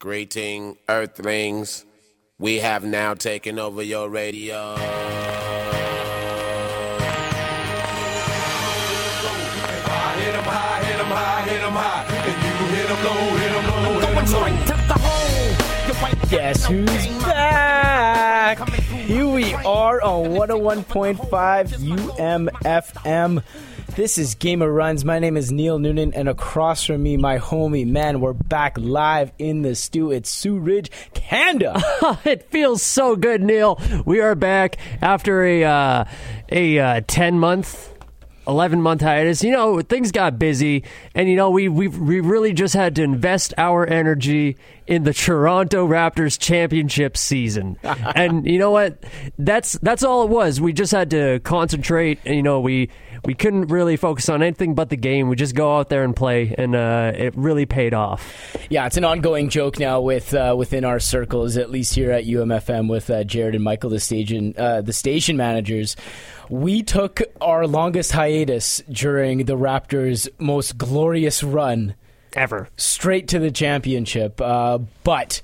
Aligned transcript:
Greeting, 0.00 0.78
Earthlings. 0.88 1.84
We 2.38 2.60
have 2.60 2.82
now 2.84 3.12
taken 3.12 3.58
over 3.58 3.82
your 3.82 4.08
radio. 4.08 4.74
Guess 16.30 16.64
who's 16.64 17.06
back? 17.22 18.66
Here 18.70 19.26
we 19.26 19.52
are 19.52 20.00
on 20.00 20.30
101.5 20.30 21.18
UMFM. 22.16 23.42
This 23.96 24.18
is 24.18 24.36
Game 24.36 24.62
of 24.62 24.70
Runs. 24.70 25.04
My 25.04 25.18
name 25.18 25.36
is 25.36 25.50
Neil 25.50 25.80
Noonan, 25.80 26.14
and 26.14 26.28
across 26.28 26.84
from 26.84 27.02
me, 27.02 27.16
my 27.16 27.38
homie, 27.38 27.84
man, 27.84 28.20
we're 28.20 28.32
back 28.32 28.76
live 28.78 29.32
in 29.36 29.62
the 29.62 29.74
stew. 29.74 30.12
It's 30.12 30.30
Sioux 30.30 30.58
Ridge, 30.58 30.92
Canada. 31.12 31.82
it 32.24 32.44
feels 32.50 32.84
so 32.84 33.16
good, 33.16 33.42
Neil. 33.42 33.80
We 34.06 34.20
are 34.20 34.36
back 34.36 34.76
after 35.02 35.42
a 35.44 35.64
uh, 35.64 36.04
a 36.50 36.78
uh, 36.78 37.00
ten 37.06 37.38
month. 37.38 37.88
11 38.46 38.80
month 38.82 39.02
hiatus. 39.02 39.44
You 39.44 39.52
know, 39.52 39.80
things 39.80 40.10
got 40.10 40.36
busy, 40.38 40.82
and 41.14 41.28
you 41.28 41.36
know, 41.36 41.50
we 41.50 41.68
we 41.68 41.88
we 41.88 42.20
really 42.20 42.52
just 42.52 42.74
had 42.74 42.94
to 42.96 43.02
invest 43.02 43.52
our 43.58 43.86
energy 43.86 44.56
in 44.86 45.04
the 45.04 45.12
Toronto 45.12 45.86
Raptors 45.86 46.38
championship 46.38 47.16
season. 47.16 47.76
and 47.82 48.46
you 48.46 48.58
know 48.58 48.70
what? 48.70 49.02
That's 49.38 49.72
that's 49.74 50.02
all 50.02 50.24
it 50.24 50.30
was. 50.30 50.60
We 50.60 50.72
just 50.72 50.92
had 50.92 51.10
to 51.10 51.40
concentrate, 51.40 52.20
and 52.24 52.36
you 52.36 52.42
know, 52.42 52.60
we 52.60 52.90
we 53.24 53.34
couldn't 53.34 53.66
really 53.66 53.96
focus 53.96 54.28
on 54.28 54.42
anything 54.42 54.74
but 54.74 54.88
the 54.88 54.96
game. 54.96 55.28
We 55.28 55.36
just 55.36 55.54
go 55.54 55.76
out 55.76 55.88
there 55.88 56.04
and 56.04 56.14
play, 56.14 56.54
and 56.56 56.74
uh, 56.74 57.12
it 57.14 57.36
really 57.36 57.66
paid 57.66 57.92
off. 57.92 58.56
Yeah, 58.68 58.86
it's 58.86 58.96
an 58.96 59.04
ongoing 59.04 59.48
joke 59.48 59.78
now 59.78 60.00
with 60.00 60.32
uh, 60.32 60.54
within 60.56 60.84
our 60.84 61.00
circles, 61.00 61.56
at 61.56 61.70
least 61.70 61.94
here 61.94 62.12
at 62.12 62.24
UMFM 62.24 62.88
with 62.88 63.10
uh, 63.10 63.24
Jared 63.24 63.54
and 63.54 63.64
Michael, 63.64 63.90
the 63.90 64.00
station 64.00 64.54
uh, 64.56 64.80
the 64.80 64.92
station 64.92 65.36
managers. 65.36 65.96
We 66.48 66.82
took 66.82 67.20
our 67.40 67.68
longest 67.68 68.10
hiatus 68.10 68.82
during 68.90 69.44
the 69.44 69.56
Raptors' 69.56 70.28
most 70.40 70.76
glorious 70.76 71.00
run 71.42 71.94
Ever. 72.34 72.68
straight 72.76 73.28
to 73.28 73.38
the 73.38 73.50
championship. 73.50 74.40
Uh, 74.40 74.78
but 75.04 75.42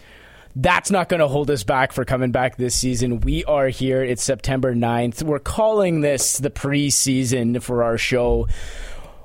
that's 0.55 0.91
not 0.91 1.09
going 1.09 1.21
to 1.21 1.29
hold 1.29 1.51
us 1.51 1.65
back 1.65 1.93
for 1.93 2.05
coming 2.05 2.31
back 2.33 2.57
this 2.57 2.75
season. 2.75 3.21
We 3.21 3.45
are 3.45 3.69
here. 3.69 4.03
It's 4.03 4.23
September 4.23 4.75
9th. 4.75 5.23
We're 5.23 5.39
calling 5.39 6.01
this 6.01 6.39
the 6.39 6.51
preseason 6.51 7.61
for 7.63 7.83
our 7.83 7.99
show. 7.99 8.49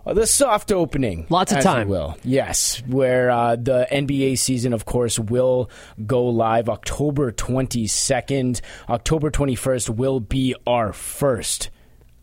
Uh, 0.05 0.13
The 0.13 0.25
soft 0.27 0.71
opening. 0.71 1.27
Lots 1.29 1.51
of 1.51 1.61
time. 1.61 1.87
Will. 1.87 2.17
Yes, 2.23 2.81
where 2.87 3.29
uh, 3.29 3.55
the 3.55 3.87
NBA 3.91 4.39
season, 4.39 4.73
of 4.73 4.85
course, 4.85 5.19
will 5.19 5.69
go 6.05 6.25
live 6.25 6.67
October 6.69 7.31
22nd. 7.31 8.61
October 8.89 9.29
21st 9.31 9.89
will 9.89 10.19
be 10.19 10.55
our 10.65 10.91
first 10.91 11.69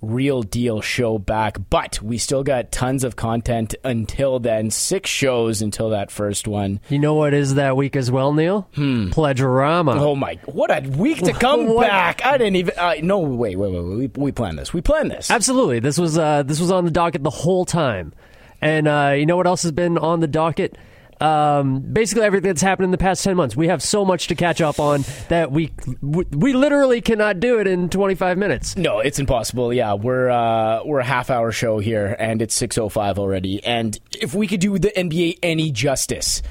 real 0.01 0.43
deal 0.43 0.81
show 0.81 1.19
back, 1.19 1.57
but 1.71 2.01
we 2.03 2.19
still 2.19 2.43
got 2.45 2.71
tons 2.71 3.05
of 3.05 3.17
content 3.17 3.75
until 3.85 4.39
then. 4.39 4.71
Six 4.71 5.11
shows 5.11 5.63
until 5.63 5.91
that 5.91 6.11
first 6.11 6.47
one. 6.47 6.81
You 6.89 6.99
know 6.99 7.15
what 7.15 7.35
is 7.35 7.55
that 7.57 7.77
week 7.77 7.97
as 7.97 8.11
well, 8.11 8.33
Neil? 8.33 8.69
Hmm. 8.75 9.09
Pledgerama. 9.11 9.97
Oh 9.97 10.15
my! 10.15 10.39
What 10.47 10.71
a 10.71 10.89
week 10.89 11.19
to 11.23 11.33
come 11.33 11.77
back! 11.81 12.25
I 12.25 12.39
didn't 12.39 12.57
even. 12.57 12.75
Uh, 12.79 12.95
no, 13.03 13.19
wait, 13.19 13.57
wait, 13.57 13.73
wait, 13.73 13.85
wait. 13.85 13.97
We, 14.17 14.25
we 14.25 14.33
planned 14.33 14.59
this. 14.59 14.73
We 14.73 14.81
planned 14.81 15.11
this. 15.11 15.31
Absolutely. 15.31 15.81
This 15.81 15.99
was 15.99 16.17
uh, 16.19 16.43
this 16.45 16.61
was 16.61 16.71
on 16.71 16.85
the 16.85 16.91
docket 16.91 17.23
the 17.23 17.31
whole 17.31 17.65
time. 17.65 18.13
And 18.61 18.89
uh, 18.89 19.15
you 19.17 19.27
know 19.27 19.37
what 19.37 19.47
else 19.47 19.63
has 19.63 19.73
been 19.73 19.99
on 19.99 20.21
the 20.21 20.27
docket? 20.27 20.77
Um, 21.21 21.81
basically 21.81 22.23
everything 22.23 22.49
that's 22.49 22.63
happened 22.63 22.85
in 22.85 22.91
the 22.93 22.99
past 22.99 23.25
10 23.25 23.37
months. 23.37 23.57
We 23.57 23.69
have 23.69 23.83
so 23.83 24.05
much 24.05 24.29
to 24.29 24.37
catch 24.37 24.61
up 24.61 24.79
on 24.79 25.05
that 25.29 25.51
we 25.51 25.73
we, 26.01 26.53
literally 26.53 27.01
cannot 27.01 27.41
do 27.41 27.59
it 27.59 27.67
in 27.67 27.89
25 27.89 28.39
minutes. 28.39 28.77
No, 28.77 29.01
it's 29.01 29.19
impossible. 29.19 29.73
Yeah, 29.75 29.95
we're 29.95 30.29
uh, 30.29 30.85
we're 30.85 31.01
a 31.01 31.05
half 31.05 31.31
hour 31.31 31.51
show 31.51 31.81
here, 31.81 32.15
and 32.19 32.41
it's 32.41 32.55
six 32.55 32.79
oh 32.79 32.89
five 32.89 33.19
already. 33.19 33.63
And 33.65 33.99
if 34.21 34.35
we 34.35 34.47
could 34.47 34.61
do 34.61 34.79
the 34.79 34.93
NBA 34.97 35.39
any 35.43 35.73
justice 35.73 36.43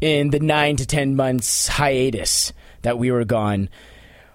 in 0.00 0.30
the 0.30 0.40
nine 0.40 0.76
to 0.76 0.86
ten 0.86 1.16
months 1.16 1.66
hiatus 1.66 2.52
that 2.82 2.98
we 2.98 3.10
were 3.10 3.24
gone, 3.24 3.68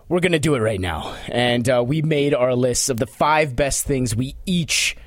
we're 0.09 0.19
gonna 0.19 0.39
do 0.39 0.55
it 0.55 0.59
right 0.59 0.81
now. 0.81 1.15
And 1.29 1.69
uh, 1.69 1.83
we 1.85 2.01
made 2.01 2.33
our 2.33 2.55
lists 2.55 2.89
of 2.89 2.97
the 2.97 3.07
five 3.07 3.55
best 3.55 3.85
things 3.85 4.15
we 4.15 4.35
each 4.45 4.97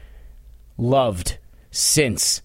loved 0.79 1.39
since 1.71 2.43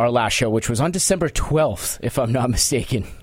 our 0.00 0.10
last 0.10 0.32
show, 0.32 0.50
which 0.50 0.68
was 0.68 0.80
on 0.80 0.90
December 0.90 1.28
twelfth, 1.28 1.98
if 2.02 2.18
I'm 2.18 2.32
not 2.32 2.50
mistaken. 2.50 3.04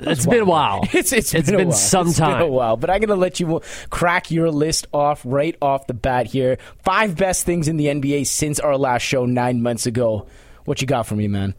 It's 0.00 0.26
been 0.26 0.40
a 0.40 0.44
while. 0.44 0.86
It's 0.92 1.12
it's, 1.12 1.32
It's 1.32 1.48
been, 1.48 1.56
been 1.56 1.72
some 1.72 2.08
It's 2.08 2.20
been 2.20 2.42
a 2.42 2.46
while, 2.46 2.76
but 2.76 2.90
I'm 2.90 3.00
gonna 3.00 3.16
let 3.16 3.40
you 3.40 3.62
crack 3.88 4.30
your 4.30 4.50
list 4.50 4.86
off 4.92 5.22
right 5.24 5.56
off 5.62 5.86
the 5.86 5.94
bat 5.94 6.26
here. 6.26 6.58
Five 6.84 7.16
best 7.16 7.46
things 7.46 7.68
in 7.68 7.78
the 7.78 7.86
NBA 7.86 8.26
since 8.26 8.60
our 8.60 8.76
last 8.76 9.02
show 9.02 9.24
nine 9.24 9.62
months 9.62 9.86
ago. 9.86 10.26
What 10.66 10.82
you 10.82 10.86
got 10.86 11.06
for 11.06 11.16
me, 11.16 11.26
man? 11.26 11.54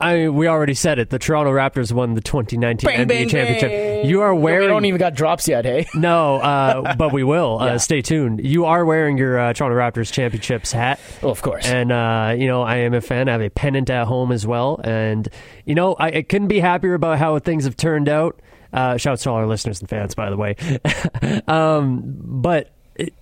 I 0.00 0.14
mean, 0.14 0.34
we 0.34 0.46
already 0.46 0.74
said 0.74 0.98
it. 0.98 1.10
The 1.10 1.18
Toronto 1.18 1.50
Raptors 1.52 1.92
won 1.92 2.14
the 2.14 2.20
2019 2.20 2.86
Bang, 2.88 3.00
NBA 3.00 3.08
bang, 3.08 3.28
championship. 3.28 3.70
bang. 3.70 4.06
You 4.06 4.20
are 4.20 4.34
wearing 4.34 4.66
We 4.68 4.68
don't 4.68 4.84
even 4.84 4.98
got 4.98 5.14
drops 5.14 5.48
yet, 5.48 5.64
hey? 5.64 5.86
No, 5.94 6.36
uh, 6.36 6.94
but 6.96 7.12
we 7.12 7.24
will. 7.24 7.58
Yeah. 7.60 7.72
Uh, 7.72 7.78
stay 7.78 8.00
tuned. 8.00 8.44
You 8.44 8.64
are 8.66 8.84
wearing 8.84 9.18
your 9.18 9.38
uh, 9.38 9.52
Toronto 9.52 9.76
Raptors 9.76 10.12
championships 10.12 10.70
hat. 10.72 11.00
Oh, 11.22 11.30
of 11.30 11.42
course. 11.42 11.66
And, 11.66 11.90
uh, 11.90 12.34
you 12.38 12.46
know, 12.46 12.62
I 12.62 12.76
am 12.76 12.94
a 12.94 13.00
fan. 13.00 13.28
I 13.28 13.32
have 13.32 13.42
a 13.42 13.50
pennant 13.50 13.90
at 13.90 14.06
home 14.06 14.30
as 14.30 14.46
well. 14.46 14.80
And, 14.84 15.28
you 15.64 15.74
know, 15.74 15.94
I, 15.94 16.08
I 16.08 16.22
couldn't 16.22 16.48
be 16.48 16.60
happier 16.60 16.94
about 16.94 17.18
how 17.18 17.38
things 17.40 17.64
have 17.64 17.76
turned 17.76 18.08
out. 18.08 18.40
Uh, 18.72 18.98
shouts 18.98 19.22
to 19.22 19.30
all 19.30 19.36
our 19.36 19.46
listeners 19.46 19.80
and 19.80 19.88
fans, 19.88 20.14
by 20.14 20.30
the 20.30 20.36
way. 20.36 20.54
um, 21.48 22.02
but 22.18 22.70
it, 22.94 23.14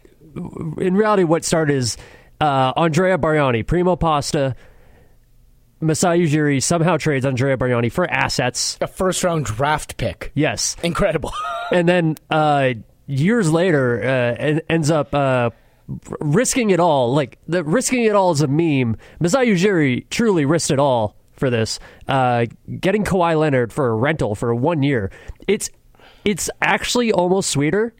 in 0.79 0.95
reality, 0.95 1.25
what 1.25 1.45
started 1.45 1.75
is 1.77 1.97
uh, 2.41 2.73
Andrea 2.77 3.17
Bargnani, 3.17 3.67
Primo 3.67 3.97
Pasta, 3.97 4.57
Masai 5.81 6.21
Ujiri 6.21 6.63
somehow 6.63 6.97
trades 6.97 7.27
Andrea 7.27 7.57
Bargnani 7.57 7.93
for 7.93 8.11
assets. 8.11 8.79
a 8.81 8.87
first 8.87 9.23
round 9.23 9.45
draft 9.45 9.97
pick. 9.97 10.33
Yes. 10.35 10.77
Incredible. 10.83 11.33
and 11.73 11.89
then 11.89 12.17
uh, 12.31 12.75
years 13.07 13.53
later 13.53 14.03
uh, 14.03 14.61
ends 14.69 14.91
up 14.91 15.15
uh, 15.15 15.51
risking 16.21 16.71
it 16.71 16.81
all. 16.81 17.15
Like 17.15 17.39
the 17.47 17.63
risking 17.63 18.05
it 18.05 18.15
all 18.15 18.31
is 18.31 18.41
a 18.41 18.49
meme. 18.49 18.97
Masai 19.21 19.47
Ujiri 19.47 20.09
truly 20.09 20.45
risked 20.45 20.71
it 20.71 20.79
all 20.79 21.17
for 21.33 21.51
this. 21.51 21.79
Uh, 22.09 22.47
getting 22.81 23.05
Kawhi 23.05 23.39
Leonard 23.39 23.73
for 23.73 23.89
a 23.89 23.95
rental 23.95 24.35
for 24.35 24.55
one 24.55 24.83
year. 24.83 25.11
It's 25.47 25.71
it's 26.25 26.51
actually 26.61 27.13
almost 27.13 27.51
sweeter 27.51 27.95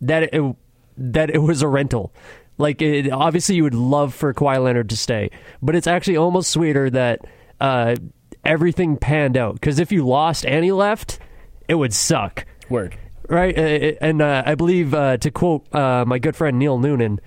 that 0.00 0.34
it 0.34 0.56
that 0.96 1.30
it 1.30 1.38
was 1.38 1.62
a 1.62 1.68
rental. 1.68 2.12
Like 2.60 2.82
it, 2.82 3.10
obviously 3.10 3.56
you 3.56 3.62
would 3.64 3.74
love 3.74 4.14
for 4.14 4.32
Kawhi 4.34 4.62
Leonard 4.62 4.90
to 4.90 4.96
stay, 4.96 5.30
but 5.62 5.74
it's 5.74 5.86
actually 5.86 6.16
almost 6.16 6.50
sweeter 6.50 6.90
that 6.90 7.20
uh, 7.60 7.96
everything 8.44 8.96
panned 8.96 9.36
out. 9.36 9.54
Because 9.54 9.78
if 9.80 9.90
you 9.90 10.06
lost 10.06 10.44
and 10.46 10.64
he 10.64 10.72
left, 10.72 11.18
it 11.68 11.74
would 11.74 11.92
suck 11.92 12.44
Word. 12.68 12.96
right? 13.28 13.56
Uh, 13.56 13.92
And 14.00 14.22
uh, 14.22 14.42
I 14.46 14.54
believe 14.54 14.94
uh, 14.94 15.16
to 15.18 15.30
quote 15.30 15.66
uh, 15.74 16.04
my 16.06 16.18
good 16.18 16.36
friend 16.36 16.58
Neil 16.58 16.78
Noonan, 16.78 17.20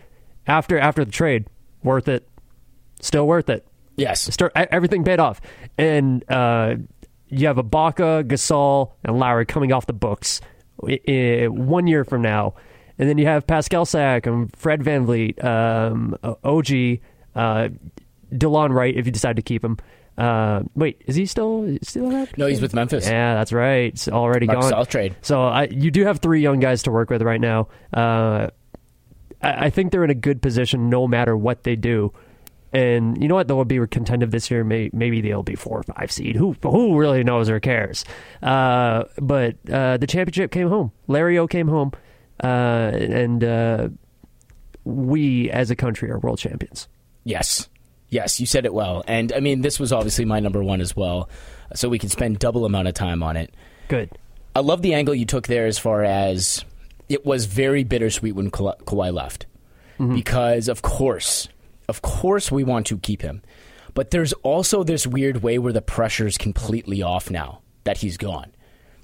after 0.48 0.78
after 0.80 1.04
the 1.04 1.12
trade, 1.12 1.48
worth 1.84 2.08
it, 2.08 2.28
still 3.02 3.28
worth 3.28 3.50
it. 3.50 3.66
Yes. 3.96 4.22
Start 4.34 4.52
everything 4.56 5.04
paid 5.04 5.20
off, 5.20 5.40
and 5.78 6.24
uh, 6.30 6.76
you 7.28 7.48
have 7.48 7.58
Ibaka, 7.58 8.24
Gasol, 8.24 8.92
and 9.04 9.20
Lowry 9.20 9.46
coming 9.46 9.72
off 9.72 9.86
the 9.86 9.94
books 9.94 10.42
one 10.78 11.88
year 11.88 12.04
from 12.04 12.22
now, 12.22 12.56
and 12.98 13.10
then 13.10 13.18
you 13.18 13.26
have 13.26 13.46
Pascal 13.48 13.86
Siakam 13.86 14.34
and 14.34 14.56
Fred 14.56 14.82
VanVleet, 14.82 15.44
um, 15.44 16.16
OG, 16.24 17.00
uh, 17.36 17.70
Delon 18.34 18.72
Wright 18.74 18.96
if 18.96 19.06
you 19.06 19.12
decide 19.12 19.36
to 19.38 19.42
keep 19.42 19.64
him. 19.64 19.78
Uh, 20.18 20.62
wait, 20.76 21.02
is 21.08 21.16
he 21.16 21.26
still 21.26 21.78
still 21.82 22.10
that? 22.10 22.38
No, 22.38 22.46
he's 22.46 22.62
with 22.62 22.74
Memphis. 22.74 23.06
Yeah, 23.08 23.34
that's 23.34 23.52
right. 23.52 23.94
It's 23.94 24.08
already 24.08 24.46
Marc 24.46 24.62
gone. 24.62 24.70
South 24.70 24.90
trade. 24.90 25.16
So 25.22 25.44
I, 25.44 25.64
you 25.66 25.90
do 25.90 26.06
have 26.06 26.20
three 26.20 26.42
young 26.42 26.60
guys 26.60 26.84
to 26.84 26.92
work 26.92 27.10
with 27.10 27.24
right 27.24 27.42
now. 27.42 27.70
Uh, 27.92 28.50
I, 29.42 29.66
I 29.66 29.70
think 29.72 29.92
they're 29.92 30.04
in 30.04 30.12
a 30.12 30.16
good 30.16 30.42
position 30.42 30.90
no 30.90 31.08
matter 31.08 31.36
what 31.36 31.64
they 31.64 31.76
do. 31.76 32.14
And 32.74 33.22
you 33.22 33.28
know 33.28 33.36
what? 33.36 33.48
They'll 33.48 33.66
be 33.66 33.86
contentive 33.88 34.32
this 34.32 34.50
year. 34.50 34.64
May, 34.64 34.90
maybe 34.94 35.22
they'll 35.22 35.44
be 35.44 35.56
four 35.56 35.80
or 35.80 35.84
five 35.84 36.12
seed. 36.12 36.36
Who 36.36 36.56
who 36.64 36.98
really 36.98 37.24
knows 37.24 37.48
or 37.50 37.60
cares? 37.60 38.04
Uh, 38.42 39.04
but 39.22 39.58
uh, 39.72 39.98
the 39.98 40.08
championship 40.08 40.52
came 40.52 40.70
home. 40.70 40.92
Larry 41.08 41.38
O 41.38 41.48
came 41.48 41.68
home, 41.68 41.92
uh, 42.42 42.48
and 42.94 43.44
uh, 43.44 43.90
we 44.84 45.50
as 45.52 45.72
a 45.72 45.76
country 45.76 46.10
are 46.10 46.20
world 46.20 46.40
champions. 46.40 46.88
Yes. 47.24 47.70
Yes, 48.10 48.40
you 48.40 48.46
said 48.46 48.66
it 48.66 48.74
well. 48.74 49.04
And 49.08 49.34
I 49.34 49.40
mean, 49.40 49.62
this 49.62 49.80
was 49.80 49.92
obviously 49.92 50.26
my 50.26 50.40
number 50.40 50.64
one 50.64 50.82
as 50.82 50.96
well. 50.96 51.30
So 51.74 51.90
we 51.90 51.98
can 52.00 52.10
spend 52.10 52.38
double 52.40 52.66
amount 52.66 52.88
of 52.88 52.94
time 52.94 53.24
on 53.24 53.36
it. 53.38 53.54
Good. 53.88 54.12
I 54.56 54.60
love 54.60 54.82
the 54.84 54.94
angle 54.94 55.16
you 55.16 55.26
took 55.26 55.48
there 55.48 55.66
as 55.66 55.80
far 55.80 56.04
as 56.04 56.64
it 57.10 57.26
was 57.26 57.46
very 57.46 57.84
bittersweet 57.84 58.36
when 58.36 58.52
Ka- 58.52 58.76
Kawhi 58.86 59.12
left. 59.14 59.48
Because, 60.14 60.68
of 60.68 60.82
course, 60.82 61.48
of 61.88 62.02
course, 62.02 62.52
we 62.52 62.64
want 62.66 62.88
to 62.88 62.98
keep 62.98 63.22
him. 63.22 63.42
But 63.94 64.12
there's 64.12 64.34
also 64.44 64.84
this 64.84 65.08
weird 65.08 65.42
way 65.44 65.58
where 65.60 65.72
the 65.72 65.82
pressure's 65.82 66.38
completely 66.38 67.02
off 67.02 67.30
now. 67.32 67.62
that 67.86 67.98
he's 67.98 68.16
gone. 68.18 68.53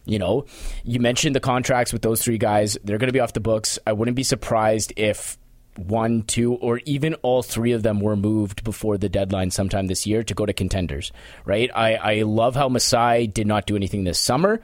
You 0.09 0.17
know, 0.17 0.45
you 0.83 0.99
mentioned 0.99 1.35
the 1.35 1.39
contracts 1.39 1.93
with 1.93 2.01
those 2.01 2.23
three 2.23 2.39
guys. 2.39 2.77
They're 2.83 2.97
going 2.97 3.09
to 3.09 3.13
be 3.13 3.19
off 3.19 3.33
the 3.33 3.39
books. 3.39 3.77
I 3.85 3.93
wouldn't 3.93 4.15
be 4.15 4.23
surprised 4.23 4.91
if 4.95 5.37
one, 5.75 6.23
two, 6.23 6.55
or 6.55 6.79
even 6.85 7.13
all 7.15 7.43
three 7.43 7.73
of 7.73 7.83
them 7.83 7.99
were 7.99 8.15
moved 8.15 8.63
before 8.63 8.97
the 8.97 9.07
deadline 9.07 9.51
sometime 9.51 9.85
this 9.85 10.07
year 10.07 10.23
to 10.23 10.33
go 10.33 10.45
to 10.45 10.51
contenders, 10.51 11.11
right? 11.45 11.69
I, 11.73 11.95
I 11.95 12.21
love 12.23 12.55
how 12.55 12.69
Masai 12.69 13.27
did 13.27 13.45
not 13.45 13.67
do 13.67 13.75
anything 13.75 14.03
this 14.03 14.19
summer. 14.19 14.61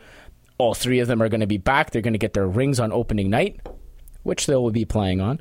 All 0.58 0.74
three 0.74 1.00
of 1.00 1.08
them 1.08 1.22
are 1.22 1.30
going 1.30 1.42
to 1.42 1.48
be 1.48 1.58
back. 1.58 1.92
They're 1.92 2.02
going 2.02 2.14
to 2.14 2.20
get 2.20 2.34
their 2.34 2.48
rings 2.48 2.80
on 2.80 2.92
opening 2.92 3.30
night, 3.30 3.62
which 4.24 4.48
they 4.48 4.56
will 4.56 4.72
be 4.72 4.86
playing 4.86 5.22
on. 5.22 5.40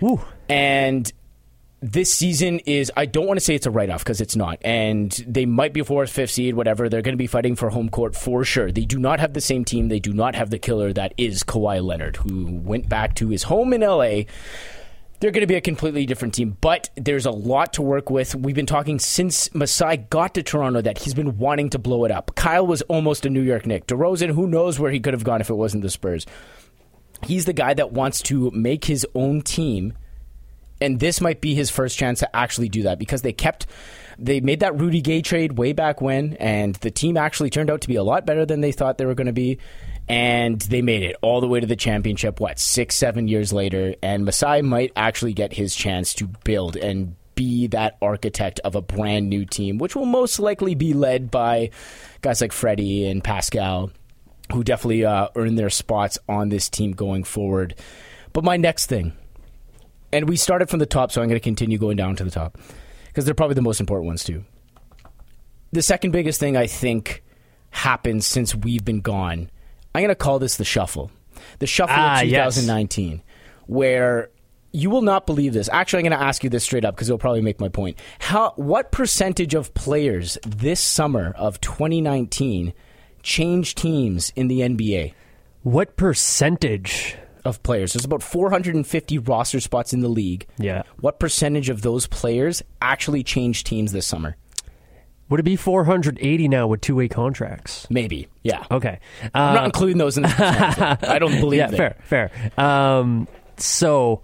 Woo. 0.00 0.20
And 0.48 1.10
this 1.80 2.12
season 2.12 2.60
is 2.60 2.90
I 2.96 3.06
don't 3.06 3.26
want 3.26 3.38
to 3.38 3.44
say 3.44 3.54
it's 3.54 3.66
a 3.66 3.70
write 3.70 3.90
off 3.90 4.02
because 4.02 4.20
it's 4.20 4.36
not. 4.36 4.58
And 4.62 5.12
they 5.26 5.46
might 5.46 5.72
be 5.72 5.82
fourth, 5.82 6.10
fifth 6.10 6.30
seed, 6.30 6.54
whatever. 6.54 6.88
They're 6.88 7.02
going 7.02 7.12
to 7.14 7.18
be 7.18 7.26
fighting 7.26 7.56
for 7.56 7.70
home 7.70 7.90
court 7.90 8.16
for 8.16 8.44
sure. 8.44 8.72
They 8.72 8.84
do 8.84 8.98
not 8.98 9.20
have 9.20 9.34
the 9.34 9.40
same 9.40 9.64
team. 9.64 9.88
They 9.88 10.00
do 10.00 10.12
not 10.12 10.34
have 10.34 10.50
the 10.50 10.58
killer 10.58 10.92
that 10.94 11.12
is 11.16 11.42
Kawhi 11.42 11.84
Leonard, 11.84 12.16
who 12.16 12.46
went 12.46 12.88
back 12.88 13.14
to 13.16 13.28
his 13.28 13.44
home 13.44 13.72
in 13.72 13.82
LA. 13.82 14.22
They're 15.18 15.30
going 15.30 15.42
to 15.42 15.46
be 15.46 15.54
a 15.54 15.62
completely 15.62 16.04
different 16.04 16.34
team, 16.34 16.58
but 16.60 16.90
there's 16.94 17.24
a 17.24 17.30
lot 17.30 17.72
to 17.74 17.82
work 17.82 18.10
with. 18.10 18.34
We've 18.34 18.54
been 18.54 18.66
talking 18.66 18.98
since 18.98 19.54
Masai 19.54 19.96
got 19.96 20.34
to 20.34 20.42
Toronto 20.42 20.82
that 20.82 20.98
he's 20.98 21.14
been 21.14 21.38
wanting 21.38 21.70
to 21.70 21.78
blow 21.78 22.04
it 22.04 22.10
up. 22.10 22.34
Kyle 22.34 22.66
was 22.66 22.82
almost 22.82 23.24
a 23.24 23.30
New 23.30 23.40
York 23.40 23.64
Knick. 23.64 23.86
DeRozan, 23.86 24.34
who 24.34 24.46
knows 24.46 24.78
where 24.78 24.90
he 24.90 25.00
could 25.00 25.14
have 25.14 25.24
gone 25.24 25.40
if 25.40 25.48
it 25.48 25.54
wasn't 25.54 25.82
the 25.82 25.90
Spurs. 25.90 26.26
He's 27.24 27.46
the 27.46 27.54
guy 27.54 27.72
that 27.72 27.92
wants 27.92 28.20
to 28.24 28.50
make 28.50 28.84
his 28.84 29.06
own 29.14 29.40
team 29.40 29.94
and 30.80 31.00
this 31.00 31.20
might 31.20 31.40
be 31.40 31.54
his 31.54 31.70
first 31.70 31.98
chance 31.98 32.20
to 32.20 32.36
actually 32.36 32.68
do 32.68 32.82
that 32.82 32.98
because 32.98 33.22
they 33.22 33.32
kept 33.32 33.66
they 34.18 34.40
made 34.40 34.60
that 34.60 34.78
Rudy 34.78 35.00
Gay 35.00 35.20
trade 35.20 35.58
way 35.58 35.72
back 35.72 36.00
when, 36.00 36.34
and 36.34 36.74
the 36.76 36.90
team 36.90 37.16
actually 37.16 37.50
turned 37.50 37.70
out 37.70 37.82
to 37.82 37.88
be 37.88 37.96
a 37.96 38.02
lot 38.02 38.24
better 38.24 38.46
than 38.46 38.60
they 38.60 38.72
thought 38.72 38.98
they 38.98 39.04
were 39.04 39.14
going 39.14 39.26
to 39.26 39.32
be. 39.32 39.58
And 40.08 40.60
they 40.60 40.82
made 40.82 41.02
it 41.02 41.16
all 41.20 41.40
the 41.40 41.48
way 41.48 41.58
to 41.58 41.66
the 41.66 41.76
championship, 41.76 42.38
what, 42.38 42.60
six, 42.60 42.94
seven 42.94 43.26
years 43.26 43.52
later. 43.52 43.96
And 44.02 44.24
Masai 44.24 44.62
might 44.62 44.92
actually 44.94 45.32
get 45.32 45.52
his 45.52 45.74
chance 45.74 46.14
to 46.14 46.28
build 46.44 46.76
and 46.76 47.16
be 47.34 47.66
that 47.68 47.98
architect 48.00 48.60
of 48.60 48.76
a 48.76 48.80
brand 48.80 49.28
new 49.28 49.44
team, 49.44 49.78
which 49.78 49.96
will 49.96 50.06
most 50.06 50.38
likely 50.38 50.74
be 50.76 50.94
led 50.94 51.30
by 51.30 51.70
guys 52.22 52.40
like 52.40 52.52
Freddie 52.52 53.06
and 53.08 53.22
Pascal, 53.22 53.90
who 54.52 54.62
definitely 54.62 55.04
uh, 55.04 55.28
earn 55.34 55.56
their 55.56 55.70
spots 55.70 56.18
on 56.28 56.50
this 56.50 56.68
team 56.68 56.92
going 56.92 57.24
forward. 57.24 57.74
But 58.32 58.44
my 58.44 58.56
next 58.56 58.86
thing, 58.86 59.12
and 60.12 60.28
we 60.28 60.36
started 60.36 60.68
from 60.70 60.78
the 60.78 60.86
top, 60.86 61.12
so 61.12 61.20
I'm 61.22 61.28
going 61.28 61.38
to 61.40 61.44
continue 61.44 61.78
going 61.78 61.96
down 61.96 62.16
to 62.16 62.24
the 62.24 62.30
top 62.30 62.58
because 63.08 63.24
they're 63.24 63.34
probably 63.34 63.54
the 63.54 63.62
most 63.62 63.80
important 63.80 64.06
ones 64.06 64.24
too. 64.24 64.44
The 65.72 65.82
second 65.82 66.12
biggest 66.12 66.40
thing 66.40 66.56
I 66.56 66.66
think 66.66 67.22
happened 67.70 68.24
since 68.24 68.54
we've 68.54 68.84
been 68.84 69.00
gone, 69.00 69.50
I'm 69.94 70.02
going 70.02 70.08
to 70.08 70.14
call 70.14 70.38
this 70.38 70.56
the 70.56 70.64
shuffle. 70.64 71.10
The 71.58 71.66
shuffle 71.66 71.94
Ah, 71.98 72.22
of 72.22 72.28
yes. 72.28 72.54
2019, 72.54 73.22
where 73.66 74.30
you 74.72 74.90
will 74.90 75.02
not 75.02 75.26
believe 75.26 75.52
this. 75.54 75.68
Actually, 75.70 76.00
I'm 76.00 76.10
going 76.10 76.18
to 76.18 76.24
ask 76.24 76.44
you 76.44 76.50
this 76.50 76.64
straight 76.64 76.84
up 76.84 76.94
because 76.94 77.08
it'll 77.08 77.18
probably 77.18 77.42
make 77.42 77.60
my 77.60 77.68
point. 77.68 77.98
How, 78.18 78.52
what 78.56 78.92
percentage 78.92 79.54
of 79.54 79.72
players 79.74 80.38
this 80.46 80.80
summer 80.80 81.32
of 81.36 81.60
2019 81.60 82.72
changed 83.22 83.78
teams 83.78 84.32
in 84.36 84.48
the 84.48 84.60
NBA? 84.60 85.14
What 85.62 85.96
percentage? 85.96 87.16
Of 87.46 87.62
players. 87.62 87.92
There's 87.92 88.04
about 88.04 88.22
450 88.22 89.18
roster 89.18 89.60
spots 89.60 89.92
in 89.92 90.00
the 90.00 90.08
league. 90.08 90.46
Yeah. 90.58 90.82
What 91.00 91.18
percentage 91.20 91.68
of 91.68 91.82
those 91.82 92.06
players 92.06 92.62
actually 92.82 93.22
changed 93.22 93.66
teams 93.66 93.92
this 93.92 94.06
summer? 94.06 94.36
Would 95.28 95.40
it 95.40 95.44
be 95.44 95.56
480 95.56 96.48
now 96.48 96.66
with 96.68 96.80
two 96.80 96.94
way 96.96 97.08
contracts? 97.08 97.86
Maybe. 97.90 98.28
Yeah. 98.42 98.64
Okay. 98.70 99.00
I'm 99.34 99.50
Uh, 99.50 99.54
not 99.54 99.64
including 99.66 99.98
those 99.98 100.16
in 100.16 100.22
the. 100.22 100.98
I 101.08 101.18
don't 101.18 101.40
believe 101.40 101.58
yeah, 101.58 101.70
it. 101.72 101.76
fair, 101.76 101.96
fair. 102.04 102.30
Um, 102.64 103.26
so 103.56 104.22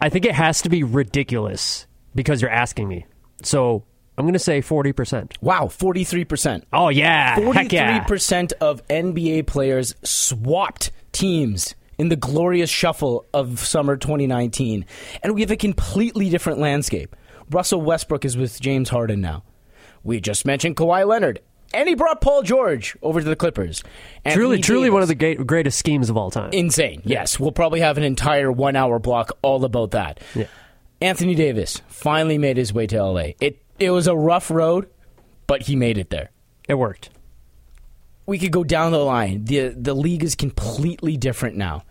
I 0.00 0.08
think 0.10 0.26
it 0.26 0.34
has 0.34 0.62
to 0.62 0.68
be 0.68 0.82
ridiculous 0.82 1.86
because 2.14 2.42
you're 2.42 2.50
asking 2.50 2.88
me. 2.88 3.06
So 3.42 3.84
I'm 4.18 4.24
going 4.24 4.34
to 4.34 4.38
say 4.38 4.60
40%. 4.60 5.32
Wow, 5.40 5.66
43%. 5.66 6.64
Oh, 6.72 6.90
yeah. 6.90 7.40
Heck 7.52 7.72
yeah. 7.72 8.04
43% 8.04 8.52
of 8.60 8.86
NBA 8.88 9.46
players 9.46 9.94
swapped 10.02 10.90
teams 11.12 11.74
in 12.00 12.08
the 12.08 12.16
glorious 12.16 12.70
shuffle 12.70 13.26
of 13.34 13.58
summer 13.58 13.94
2019. 13.94 14.86
And 15.22 15.34
we 15.34 15.42
have 15.42 15.50
a 15.50 15.56
completely 15.56 16.30
different 16.30 16.58
landscape. 16.58 17.14
Russell 17.50 17.82
Westbrook 17.82 18.24
is 18.24 18.38
with 18.38 18.58
James 18.58 18.88
Harden 18.88 19.20
now. 19.20 19.42
We 20.02 20.18
just 20.18 20.46
mentioned 20.46 20.76
Kawhi 20.76 21.06
Leonard. 21.06 21.40
And 21.74 21.86
he 21.86 21.94
brought 21.94 22.22
Paul 22.22 22.42
George 22.42 22.96
over 23.02 23.20
to 23.20 23.28
the 23.28 23.36
Clippers. 23.36 23.82
Truly, 24.26 24.56
Anthony 24.56 24.62
truly 24.62 24.90
one 24.90 25.02
of 25.02 25.08
the 25.08 25.14
greatest 25.44 25.78
schemes 25.78 26.08
of 26.08 26.16
all 26.16 26.30
time. 26.30 26.54
Insane. 26.54 27.02
Yes. 27.04 27.38
We'll 27.38 27.52
probably 27.52 27.80
have 27.80 27.98
an 27.98 28.02
entire 28.02 28.50
one 28.50 28.76
hour 28.76 28.98
block 28.98 29.32
all 29.42 29.62
about 29.66 29.90
that. 29.90 30.20
Yeah. 30.34 30.46
Anthony 31.02 31.34
Davis 31.34 31.82
finally 31.88 32.38
made 32.38 32.56
his 32.56 32.72
way 32.72 32.86
to 32.86 33.02
LA. 33.02 33.32
It 33.40 33.62
it 33.78 33.90
was 33.90 34.06
a 34.06 34.16
rough 34.16 34.50
road, 34.50 34.88
but 35.46 35.62
he 35.62 35.76
made 35.76 35.98
it 35.98 36.08
there. 36.08 36.30
It 36.66 36.74
worked. 36.74 37.10
We 38.26 38.38
could 38.38 38.52
go 38.52 38.64
down 38.64 38.92
the 38.92 38.98
line. 38.98 39.44
The 39.44 39.68
the 39.68 39.94
league 39.94 40.22
is 40.22 40.34
completely 40.34 41.16
different 41.16 41.56
now. 41.56 41.84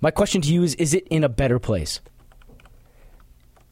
My 0.00 0.10
question 0.10 0.40
to 0.42 0.52
you 0.52 0.62
is 0.62 0.74
is 0.76 0.94
it 0.94 1.06
in 1.08 1.24
a 1.24 1.28
better 1.28 1.58
place? 1.58 2.00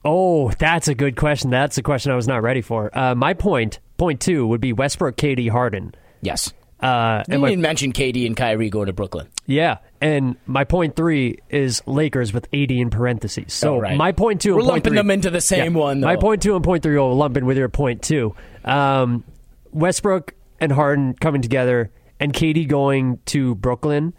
Oh, 0.04 0.50
that's 0.52 0.88
a 0.88 0.94
good 0.94 1.16
question. 1.16 1.50
That's 1.50 1.76
a 1.78 1.82
question 1.82 2.12
I 2.12 2.16
was 2.16 2.28
not 2.28 2.42
ready 2.42 2.60
for. 2.60 2.96
Uh, 2.96 3.14
my 3.14 3.34
point, 3.34 3.80
point 3.96 4.20
two, 4.20 4.46
would 4.46 4.60
be 4.60 4.72
Westbrook, 4.72 5.16
KD, 5.16 5.50
Harden. 5.50 5.94
Yes. 6.22 6.52
Uh, 6.80 7.24
You 7.26 7.32
and 7.34 7.42
my, 7.42 7.48
didn't 7.50 7.62
mention 7.62 7.92
KD 7.92 8.24
and 8.26 8.36
Kyrie 8.36 8.70
going 8.70 8.86
to 8.86 8.92
Brooklyn. 8.92 9.26
yeah, 9.46 9.78
and 10.00 10.36
my 10.46 10.62
point 10.62 10.94
three 10.94 11.38
is 11.50 11.82
Lakers 11.86 12.32
with 12.32 12.46
80 12.52 12.80
in 12.82 12.90
parentheses. 12.90 13.52
So 13.52 13.74
Oh, 13.74 13.78
right. 13.80 13.96
my 13.96 14.12
point 14.12 14.40
two 14.40 14.52
We're 14.54 14.60
and 14.60 14.66
point 14.68 14.74
lumping 14.76 14.90
three- 14.92 14.96
them 14.98 15.10
into 15.10 15.30
the 15.30 15.40
same 15.40 15.74
Yeah. 15.74 15.80
one, 15.80 16.00
My 16.00 16.14
point 16.14 16.40
two 16.40 16.54
and 16.54 16.62
point 16.64 16.84
three 16.84 16.96
will 16.96 17.16
lump 17.16 17.36
in 17.36 17.46
with 17.46 17.56
your 17.58 17.68
point 17.68 18.02
two. 18.02 18.32
Um, 18.64 19.24
Westbrook 19.72 20.34
and 20.60 20.70
Harden 20.70 21.14
coming 21.14 21.42
together, 21.42 21.90
and 22.20 22.32
KD 22.32 22.64
going 22.68 23.18
to 23.26 23.56
Brooklyn, 23.56 24.14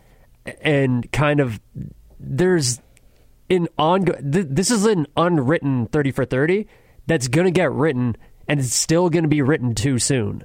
and 0.61 1.09
kind 1.13 1.39
of 1.39 1.61
there's 2.19 2.81
an 3.49 3.67
ongoing. 3.77 4.31
Th- 4.31 4.47
this 4.49 4.71
is 4.71 4.85
an 4.85 5.07
unwritten 5.15 5.87
thirty 5.87 6.11
for 6.11 6.25
thirty 6.25 6.67
that's 7.07 7.27
going 7.27 7.45
to 7.45 7.51
get 7.51 7.71
written, 7.71 8.15
and 8.47 8.59
it's 8.59 8.73
still 8.73 9.09
going 9.09 9.23
to 9.23 9.29
be 9.29 9.41
written 9.41 9.75
too 9.75 9.99
soon 9.99 10.43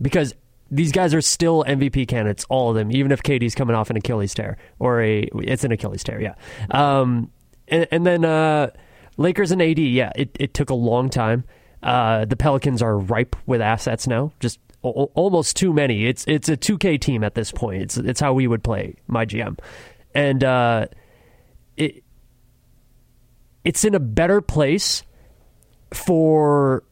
because. 0.00 0.34
These 0.70 0.92
guys 0.92 1.14
are 1.14 1.20
still 1.20 1.62
MVP 1.62 2.08
candidates, 2.08 2.46
all 2.48 2.70
of 2.70 2.74
them, 2.74 2.90
even 2.90 3.12
if 3.12 3.22
KD's 3.22 3.54
coming 3.54 3.76
off 3.76 3.90
an 3.90 3.96
Achilles 3.96 4.34
tear 4.34 4.56
or 4.80 5.00
a 5.02 5.28
it's 5.34 5.62
an 5.62 5.70
Achilles 5.70 6.02
tear, 6.02 6.20
yeah. 6.20 6.34
Um, 6.70 7.30
and, 7.68 7.86
and 7.92 8.04
then 8.04 8.24
uh, 8.24 8.70
Lakers 9.16 9.52
and 9.52 9.62
AD, 9.62 9.78
yeah, 9.78 10.10
it, 10.16 10.30
it 10.40 10.54
took 10.54 10.70
a 10.70 10.74
long 10.74 11.10
time. 11.10 11.44
Uh, 11.82 12.24
the 12.24 12.34
Pelicans 12.34 12.82
are 12.82 12.98
ripe 12.98 13.36
with 13.46 13.60
assets 13.60 14.08
now, 14.08 14.32
just 14.40 14.58
a- 14.82 14.88
almost 14.88 15.56
too 15.56 15.72
many. 15.72 16.06
It's 16.06 16.24
it's 16.26 16.48
a 16.48 16.56
2K 16.56 17.00
team 17.00 17.22
at 17.22 17.34
this 17.34 17.52
point. 17.52 17.82
It's 17.82 17.96
it's 17.98 18.20
how 18.20 18.32
we 18.32 18.46
would 18.46 18.64
play 18.64 18.96
my 19.06 19.26
GM, 19.26 19.58
and 20.14 20.42
uh, 20.42 20.86
it's 23.64 23.84
in 23.84 23.94
a 23.94 24.00
better 24.00 24.40
place 24.40 25.02
for 25.92 26.84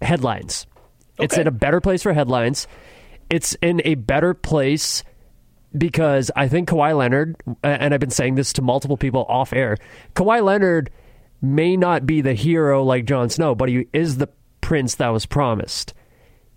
headlines. 0.00 0.66
It's 1.18 1.36
in 1.36 1.46
a 1.46 1.52
better 1.52 1.80
place 1.80 2.02
for 2.02 2.12
headlines. 2.12 2.68
It's 3.28 3.54
in 3.60 3.82
a 3.84 3.96
better 3.96 4.34
place 4.34 5.02
because 5.76 6.30
I 6.34 6.48
think 6.48 6.68
Kawhi 6.68 6.96
Leonard, 6.96 7.36
and 7.62 7.92
I've 7.92 8.00
been 8.00 8.10
saying 8.10 8.36
this 8.36 8.52
to 8.54 8.62
multiple 8.62 8.96
people 8.96 9.26
off 9.28 9.52
air, 9.52 9.76
Kawhi 10.14 10.42
Leonard 10.42 10.90
may 11.42 11.76
not 11.76 12.06
be 12.06 12.20
the 12.20 12.34
hero 12.34 12.82
like 12.82 13.04
Jon 13.04 13.28
Snow, 13.28 13.54
but 13.54 13.68
he 13.68 13.86
is 13.92 14.16
the 14.16 14.28
prince 14.60 14.94
that 14.96 15.08
was 15.08 15.26
promised. 15.26 15.92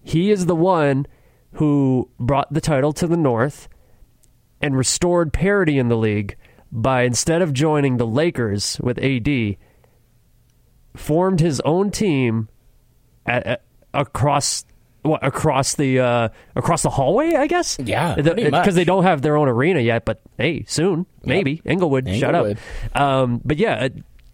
He 0.03 0.31
is 0.31 0.45
the 0.45 0.55
one 0.55 1.07
who 1.53 2.09
brought 2.19 2.53
the 2.53 2.61
title 2.61 2.93
to 2.93 3.07
the 3.07 3.17
North 3.17 3.67
and 4.61 4.77
restored 4.77 5.33
parity 5.33 5.77
in 5.77 5.89
the 5.89 5.97
league 5.97 6.35
by 6.71 7.03
instead 7.03 7.41
of 7.41 7.53
joining 7.53 7.97
the 7.97 8.07
Lakers 8.07 8.79
with 8.81 8.97
AD, 8.99 9.57
formed 10.95 11.39
his 11.39 11.59
own 11.61 11.91
team 11.91 12.49
at, 13.25 13.45
at- 13.45 13.61
across 13.93 14.65
what 15.03 15.25
across 15.25 15.75
the 15.75 15.99
uh, 15.99 16.29
across 16.55 16.83
the 16.83 16.89
hallway, 16.91 17.33
I 17.33 17.47
guess. 17.47 17.77
Yeah, 17.79 18.15
because 18.15 18.75
they 18.75 18.83
don't 18.83 19.03
have 19.03 19.21
their 19.21 19.35
own 19.35 19.47
arena 19.47 19.79
yet. 19.79 20.05
But 20.05 20.21
hey, 20.37 20.63
soon 20.67 21.05
maybe 21.23 21.61
Inglewood. 21.65 22.07
Shut 22.15 22.35
up. 22.35 22.57
Um, 22.95 23.41
but 23.43 23.57
yeah, 23.57 23.85
uh, 23.85 23.89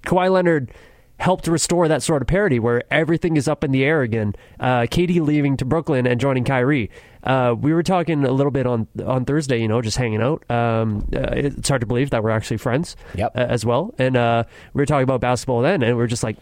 Kawhi 0.06 0.29
Leonard 0.32 0.72
helped 1.19 1.47
restore 1.47 1.88
that 1.88 2.03
sort 2.03 2.21
of 2.21 2.27
parity 2.27 2.59
where 2.59 2.83
everything 2.91 3.38
is 3.38 3.47
up 3.47 3.63
in 3.63 3.71
the 3.71 3.83
air 3.83 4.01
again. 4.03 4.36
Uh, 4.59 4.81
KD 4.81 5.19
leaving 5.19 5.57
to 5.57 5.65
Brooklyn 5.65 6.05
and 6.05 6.19
joining 6.19 6.43
Kyrie. 6.43 6.91
Uh, 7.24 7.55
we 7.59 7.74
were 7.74 7.83
talking 7.83 8.24
a 8.24 8.31
little 8.31 8.51
bit 8.51 8.65
on 8.67 8.88
on 9.05 9.25
Thursday, 9.25 9.59
you 9.59 9.67
know, 9.67 9.81
just 9.81 9.97
hanging 9.97 10.21
out. 10.21 10.50
Um, 10.50 11.07
uh, 11.15 11.29
it's 11.33 11.67
hard 11.69 11.81
to 11.81 11.88
believe 11.88 12.12
that 12.12 12.24
we're 12.24 12.29
actually 12.29 12.57
friends 12.57 12.95
Yep. 13.15 13.36
uh, 13.36 13.39
as 13.39 13.65
well. 13.65 13.93
And 13.97 14.15
uh, 14.15 14.43
we 14.74 14.79
were 14.81 14.86
talking 14.86 15.03
about 15.03 15.19
basketball 15.21 15.62
then, 15.62 15.81
and 15.83 15.97
we 15.97 16.03
are 16.03 16.07
just 16.07 16.24
like, 16.24 16.38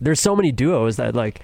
there's 0.00 0.20
so 0.20 0.36
many 0.36 0.52
duos 0.52 0.96
that 0.96 1.14
like 1.14 1.40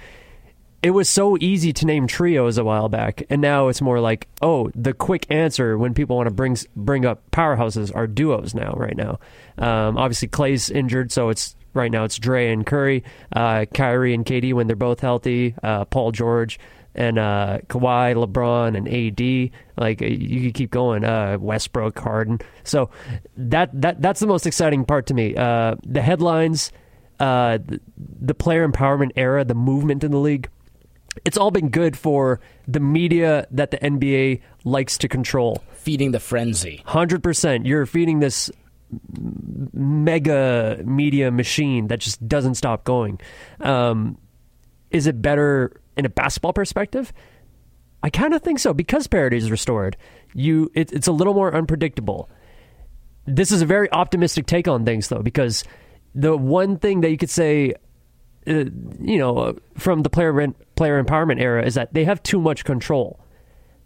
it 0.82 0.92
was 0.92 1.08
so 1.10 1.36
easy 1.40 1.72
to 1.74 1.84
name 1.84 2.06
trios 2.06 2.56
a 2.56 2.64
while 2.64 2.88
back, 2.88 3.22
and 3.28 3.42
now 3.42 3.68
it's 3.68 3.82
more 3.82 4.00
like, 4.00 4.28
oh, 4.40 4.70
the 4.74 4.94
quick 4.94 5.26
answer 5.30 5.76
when 5.76 5.92
people 5.94 6.16
want 6.16 6.26
to 6.28 6.34
bring 6.34 6.56
bring 6.74 7.04
up 7.04 7.28
powerhouses 7.32 7.94
are 7.94 8.06
duos 8.06 8.54
now. 8.54 8.72
Right 8.76 8.96
now, 8.96 9.18
um, 9.58 9.98
obviously 9.98 10.28
Clay's 10.28 10.70
injured, 10.70 11.12
so 11.12 11.28
it's 11.28 11.54
right 11.74 11.90
now 11.90 12.04
it's 12.04 12.18
Dre 12.18 12.50
and 12.52 12.64
Curry, 12.66 13.04
uh, 13.34 13.66
Kyrie 13.72 14.14
and 14.14 14.24
KD 14.24 14.52
when 14.54 14.66
they're 14.66 14.76
both 14.76 15.00
healthy, 15.00 15.54
uh, 15.62 15.84
Paul 15.86 16.12
George 16.12 16.58
and 16.94 17.18
uh, 17.18 17.58
Kawhi, 17.68 18.14
LeBron, 18.14 18.76
and 18.76 18.88
AD. 18.88 19.50
Like 19.76 20.00
you 20.00 20.42
could 20.46 20.54
keep 20.54 20.70
going. 20.70 21.04
Uh, 21.04 21.38
Westbrook, 21.40 21.98
Harden. 21.98 22.40
So 22.64 22.90
that 23.36 23.70
that 23.80 24.02
that's 24.02 24.20
the 24.20 24.26
most 24.26 24.46
exciting 24.46 24.84
part 24.84 25.06
to 25.06 25.14
me. 25.14 25.34
Uh, 25.36 25.76
the 25.84 26.02
headlines, 26.02 26.72
uh, 27.18 27.58
the, 27.64 27.80
the 27.96 28.34
player 28.34 28.66
empowerment 28.66 29.12
era, 29.16 29.44
the 29.44 29.54
movement 29.54 30.04
in 30.04 30.10
the 30.10 30.18
league. 30.18 30.48
It's 31.24 31.36
all 31.36 31.50
been 31.50 31.70
good 31.70 31.98
for 31.98 32.40
the 32.68 32.80
media 32.80 33.46
that 33.50 33.72
the 33.72 33.78
NBA 33.78 34.42
likes 34.64 34.96
to 34.98 35.08
control. 35.08 35.62
Feeding 35.72 36.12
the 36.12 36.20
frenzy. 36.20 36.82
Hundred 36.86 37.22
percent. 37.22 37.66
You're 37.66 37.86
feeding 37.86 38.20
this 38.20 38.50
mega 39.72 40.80
media 40.84 41.30
machine 41.30 41.88
that 41.88 42.00
just 42.00 42.26
doesn't 42.26 42.54
stop 42.54 42.84
going. 42.84 43.20
Um, 43.60 44.18
is 44.90 45.06
it 45.06 45.22
better 45.22 45.80
in 45.96 46.04
a 46.04 46.08
basketball 46.08 46.52
perspective? 46.52 47.12
I 48.02 48.10
kind 48.10 48.34
of 48.34 48.42
think 48.42 48.58
so 48.58 48.72
because 48.72 49.06
parity 49.06 49.36
is 49.36 49.50
restored. 49.50 49.96
You, 50.34 50.70
it, 50.74 50.92
it's 50.92 51.06
a 51.06 51.12
little 51.12 51.34
more 51.34 51.54
unpredictable. 51.54 52.30
This 53.26 53.52
is 53.52 53.62
a 53.62 53.66
very 53.66 53.90
optimistic 53.92 54.46
take 54.46 54.66
on 54.66 54.84
things, 54.84 55.08
though, 55.08 55.22
because 55.22 55.64
the 56.14 56.36
one 56.36 56.78
thing 56.78 57.02
that 57.02 57.10
you 57.10 57.18
could 57.18 57.30
say, 57.30 57.74
uh, 58.46 58.64
you 59.00 59.18
know, 59.18 59.56
from 59.76 60.02
the 60.02 60.10
player 60.10 60.48
player 60.76 61.02
empowerment 61.02 61.40
era 61.40 61.64
is 61.64 61.74
that 61.74 61.92
they 61.92 62.04
have 62.04 62.22
too 62.22 62.40
much 62.40 62.64
control. 62.64 63.20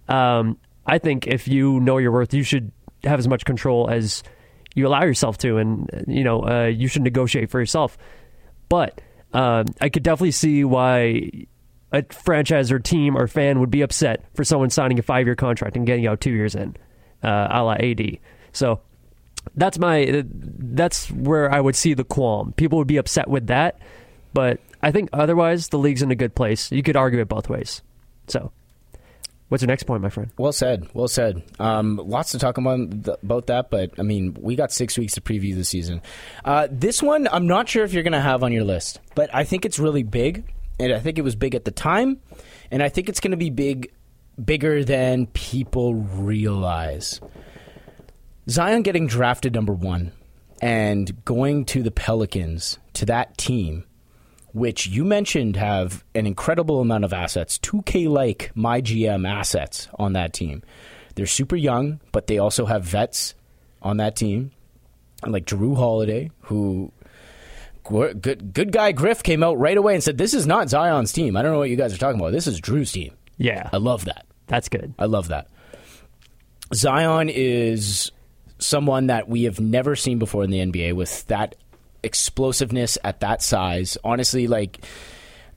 Um, 0.09 0.59
I 0.87 0.99
think 0.99 1.27
if 1.27 1.49
you 1.49 1.81
know 1.81 1.99
your 1.99 2.13
worth, 2.13 2.33
you 2.33 2.43
should 2.43 2.71
have 3.03 3.19
as 3.19 3.27
much 3.27 3.45
control 3.45 3.91
as 3.91 4.23
you 4.75 4.87
allow 4.87 5.05
yourself 5.05 5.39
to, 5.39 5.59
and 5.59 6.05
you 6.07 6.25
know 6.25 6.43
uh, 6.43 6.67
you 6.67 6.89
should 6.89 7.03
negotiate 7.03 7.51
for 7.51 7.61
yourself. 7.61 7.97
But 8.69 9.01
um, 9.33 9.67
I 9.81 9.89
could 9.89 10.03
definitely 10.03 10.33
see 10.33 10.65
why 10.65 11.31
a 11.93 12.03
franchise 12.13 12.73
or 12.73 12.79
team 12.79 13.17
or 13.17 13.27
fan 13.29 13.61
would 13.61 13.71
be 13.71 13.83
upset 13.83 14.25
for 14.35 14.45
someone 14.45 14.71
signing 14.71 14.99
a 14.99 15.03
five 15.03 15.27
year 15.27 15.37
contract 15.37 15.77
and 15.77 15.87
getting 15.87 16.07
out 16.07 16.21
two 16.21 16.33
years 16.33 16.55
in, 16.55 16.77
uh, 17.23 17.49
a 17.51 17.63
la 17.63 17.75
AD. 17.75 18.19
So 18.53 18.81
that's 19.55 19.79
my 19.79 20.25
that's 20.27 21.11
where 21.11 21.53
I 21.53 21.61
would 21.61 21.77
see 21.77 21.95
the 21.95 22.05
qualm. 22.05 22.53
People 22.57 22.79
would 22.79 22.89
be 22.89 22.97
upset 22.97 23.29
with 23.29 23.47
that, 23.47 23.79
but 24.33 24.61
I 24.83 24.91
think 24.91 25.11
otherwise 25.13 25.69
the 25.69 25.79
league's 25.79 26.03
in 26.03 26.11
a 26.11 26.17
good 26.17 26.35
place. 26.35 26.73
You 26.73 26.83
could 26.83 26.97
argue 26.97 27.21
it 27.21 27.29
both 27.29 27.49
ways. 27.49 27.83
So 28.27 28.53
What's 29.49 29.63
your 29.63 29.69
next 29.69 29.83
point, 29.85 30.03
my 30.03 30.09
friend? 30.09 30.31
Well 30.39 30.53
said. 30.53 30.89
Well 30.95 31.09
said. 31.09 31.43
Um, 31.61 32.01
lots 32.03 32.33
to 32.33 32.39
talk 32.39 32.57
about 32.59 32.79
about 33.23 33.47
that, 33.49 33.71
but 33.71 33.93
I 33.99 34.03
mean, 34.03 34.37
we 34.41 34.57
got 34.57 34.73
six 34.73 34.97
weeks 34.97 35.15
to 35.15 35.21
preview 35.21 35.55
the 35.55 35.65
season. 35.65 36.01
Uh, 36.45 36.69
this 36.71 37.03
one, 37.03 37.29
I'm 37.31 37.47
not 37.47 37.69
sure 37.69 37.85
if 37.85 37.93
you're 37.93 38.03
going 38.03 38.13
to 38.13 38.21
have 38.21 38.43
on 38.43 38.53
your 38.53 38.65
list, 38.65 39.01
but 39.15 39.33
I 39.35 39.45
think 39.45 39.65
it's 39.65 39.79
really 39.79 40.03
big, 40.03 40.51
and 40.81 40.93
I 40.93 40.99
think 40.99 41.19
it 41.19 41.23
was 41.23 41.37
big 41.37 41.55
at 41.55 41.65
the 41.67 41.71
time, 41.71 42.21
and 42.71 42.83
I 42.83 42.89
think 42.89 43.09
it's 43.09 43.21
going 43.21 43.33
to 43.33 43.37
be 43.37 43.51
big, 43.51 43.93
bigger 44.43 44.83
than 44.83 45.27
people 45.29 45.95
realize. 45.95 47.21
Zion 48.49 48.83
getting 48.83 49.07
drafted 49.07 49.55
number 49.55 49.73
one 49.73 50.13
and 50.61 51.25
going 51.25 51.65
to 51.67 51.83
the 51.83 51.91
Pelicans 51.91 52.79
to 52.95 53.07
that 53.07 53.37
team 53.37 53.85
which 54.55 54.87
you 54.87 55.05
mentioned 55.05 55.57
have 55.57 56.05
an 56.15 56.27
incredible 56.27 56.81
amount 56.81 57.05
of 57.05 57.13
assets, 57.13 57.59
2K 57.59 58.09
like 58.09 58.53
my 58.55 58.81
GM 58.81 59.29
assets 59.29 59.89
on 59.99 60.13
that 60.15 60.33
team. 60.33 60.63
They're 61.17 61.27
super 61.27 61.57
young, 61.57 62.01
but 62.13 62.29
they 62.29 62.39
also 62.39 62.65
have 62.65 62.85
vets 62.85 63.35
on 63.83 63.99
that 63.99 64.17
team, 64.17 64.53
like 65.27 65.45
Jrue 65.45 65.77
Holiday, 65.77 66.31
who 66.43 66.93
good 67.83 68.55
good 68.55 68.73
guy 68.73 68.93
Griff 68.93 69.23
came 69.23 69.43
out 69.43 69.59
right 69.59 69.77
away 69.77 69.95
and 69.95 70.03
said, 70.03 70.19
"This 70.19 70.35
is 70.35 70.47
not 70.47 70.71
Zion's 70.71 71.13
team. 71.13 71.37
I 71.37 71.43
don't 71.43 71.53
know 71.53 71.59
what 71.59 71.69
you 71.69 71.77
guys 71.77 71.93
are 71.93 71.99
talking 71.99 72.21
about. 72.21 72.33
This 72.33 72.47
is 72.47 72.61
Jrue's 72.61 72.93
team." 72.93 73.13
Yeah, 73.37 73.69
I 73.73 73.77
love 73.77 74.07
that. 74.07 74.25
That's 74.47 74.69
good. 74.69 74.95
I 74.99 75.07
love 75.07 75.29
that. 75.29 75.49
Zion 76.73 77.29
is 77.29 78.11
someone 78.59 79.09
that 79.09 79.29
we 79.29 79.45
have 79.45 79.61
never 79.61 79.97
seen 79.97 80.19
before 80.19 80.45
in 80.45 80.51
the 80.51 80.61
NBA 80.61 80.95
with 80.95 81.27
that 81.27 81.57
explosiveness 82.05 82.99
at 83.03 83.21
that 83.21 83.43
size. 83.43 83.97
Honestly, 84.05 84.47
like 84.47 84.85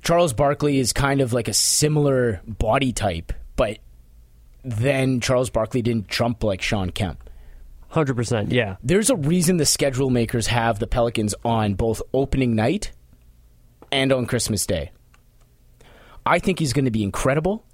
Charles 0.02 0.34
Barkley 0.34 0.80
is 0.80 0.94
kind 0.94 1.22
of 1.22 1.34
like 1.34 1.48
a 1.48 1.54
similar 1.54 2.42
body 2.48 2.94
type, 2.94 3.34
but 3.56 3.80
then 4.64 5.20
Charles 5.20 5.50
Barkley 5.50 5.82
didn't 5.82 6.08
jump 6.08 6.44
like 6.44 6.62
Shawn 6.62 6.90
Kemp. 6.92 7.30
100%, 7.92 8.52
yeah. 8.52 8.76
There's 8.84 9.10
a 9.10 9.16
reason 9.16 9.58
the 9.58 9.66
schedule 9.66 10.10
makers 10.10 10.48
have 10.48 10.80
the 10.80 10.88
Pelicans 10.88 11.34
on 11.46 11.74
both 11.74 12.02
opening 12.14 12.56
night 12.56 12.92
and 13.92 14.12
on 14.12 14.26
Christmas 14.26 14.66
Day. 14.66 14.92
I 16.26 16.40
think 16.40 16.60
he's 16.60 16.74
going 16.74 16.86
to 16.86 16.92
be 16.92 17.04
incredible. 17.04 17.66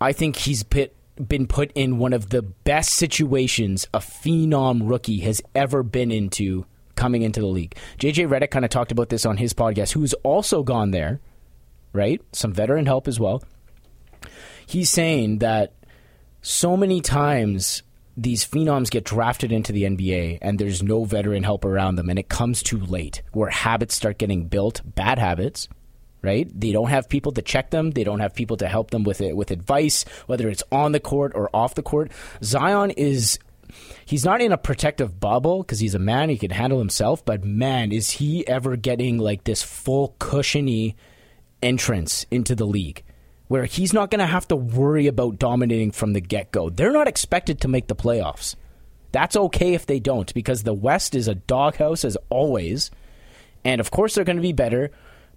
I 0.00 0.12
think 0.12 0.36
he's 0.36 0.62
put, 0.62 0.94
been 1.16 1.46
put 1.48 1.72
in 1.74 1.98
one 1.98 2.12
of 2.12 2.30
the 2.30 2.42
best 2.42 2.92
situations 2.92 3.86
a 3.92 3.98
phenom 3.98 4.88
rookie 4.88 5.20
has 5.20 5.42
ever 5.54 5.82
been 5.82 6.12
into 6.12 6.64
coming 7.00 7.22
into 7.22 7.40
the 7.40 7.46
league. 7.46 7.74
JJ 7.98 8.28
Redick 8.28 8.50
kind 8.50 8.64
of 8.64 8.70
talked 8.70 8.92
about 8.92 9.08
this 9.08 9.24
on 9.24 9.38
his 9.38 9.54
podcast, 9.54 9.92
who's 9.92 10.12
also 10.22 10.62
gone 10.62 10.90
there, 10.90 11.18
right? 11.94 12.20
Some 12.32 12.52
veteran 12.52 12.84
help 12.84 13.08
as 13.08 13.18
well. 13.18 13.42
He's 14.66 14.90
saying 14.90 15.38
that 15.38 15.72
so 16.42 16.76
many 16.76 17.00
times 17.00 17.82
these 18.18 18.46
phenoms 18.46 18.90
get 18.90 19.04
drafted 19.04 19.50
into 19.50 19.72
the 19.72 19.84
NBA 19.84 20.40
and 20.42 20.58
there's 20.58 20.82
no 20.82 21.04
veteran 21.04 21.42
help 21.42 21.64
around 21.64 21.96
them 21.96 22.10
and 22.10 22.18
it 22.18 22.28
comes 22.28 22.62
too 22.62 22.78
late 22.78 23.22
where 23.32 23.48
habits 23.48 23.94
start 23.94 24.18
getting 24.18 24.44
built, 24.44 24.82
bad 24.84 25.18
habits, 25.18 25.68
right? 26.20 26.48
They 26.54 26.70
don't 26.70 26.90
have 26.90 27.08
people 27.08 27.32
to 27.32 27.40
check 27.40 27.70
them. 27.70 27.92
They 27.92 28.04
don't 28.04 28.20
have 28.20 28.34
people 28.34 28.58
to 28.58 28.68
help 28.68 28.90
them 28.90 29.04
with 29.04 29.22
it 29.22 29.34
with 29.34 29.50
advice, 29.50 30.04
whether 30.26 30.50
it's 30.50 30.62
on 30.70 30.92
the 30.92 31.00
court 31.00 31.32
or 31.34 31.48
off 31.56 31.74
the 31.74 31.82
court. 31.82 32.12
Zion 32.42 32.90
is 32.90 33.38
he's 34.04 34.24
not 34.24 34.40
in 34.40 34.52
a 34.52 34.58
protective 34.58 35.20
bubble 35.20 35.62
because 35.62 35.80
he's 35.80 35.94
a 35.94 35.98
man. 35.98 36.28
He 36.28 36.38
can 36.38 36.50
handle 36.50 36.78
himself. 36.78 37.24
But 37.24 37.44
man, 37.44 37.92
is 37.92 38.10
he 38.10 38.46
ever 38.46 38.76
getting 38.76 39.18
like 39.18 39.44
this 39.44 39.62
full 39.62 40.16
cushiony 40.18 40.96
entrance 41.62 42.26
into 42.30 42.54
the 42.54 42.66
league 42.66 43.02
where 43.48 43.64
he's 43.64 43.92
not 43.92 44.10
going 44.10 44.20
to 44.20 44.26
have 44.26 44.46
to 44.46 44.54
worry 44.54 45.08
about 45.08 45.38
dominating 45.38 45.90
from 45.90 46.12
the 46.12 46.20
get 46.20 46.52
go. 46.52 46.70
They're 46.70 46.92
not 46.92 47.08
expected 47.08 47.60
to 47.62 47.68
make 47.68 47.88
the 47.88 47.96
playoffs. 47.96 48.54
That's 49.10 49.34
okay 49.34 49.74
if 49.74 49.86
they 49.86 49.98
don't 49.98 50.32
because 50.34 50.62
the 50.62 50.72
West 50.72 51.16
is 51.16 51.26
a 51.26 51.34
doghouse 51.34 52.04
as 52.04 52.16
always. 52.28 52.92
And 53.64 53.80
of 53.80 53.90
course, 53.90 54.14
they're 54.14 54.24
going 54.24 54.36
to 54.36 54.42
be 54.42 54.52
better. 54.52 54.92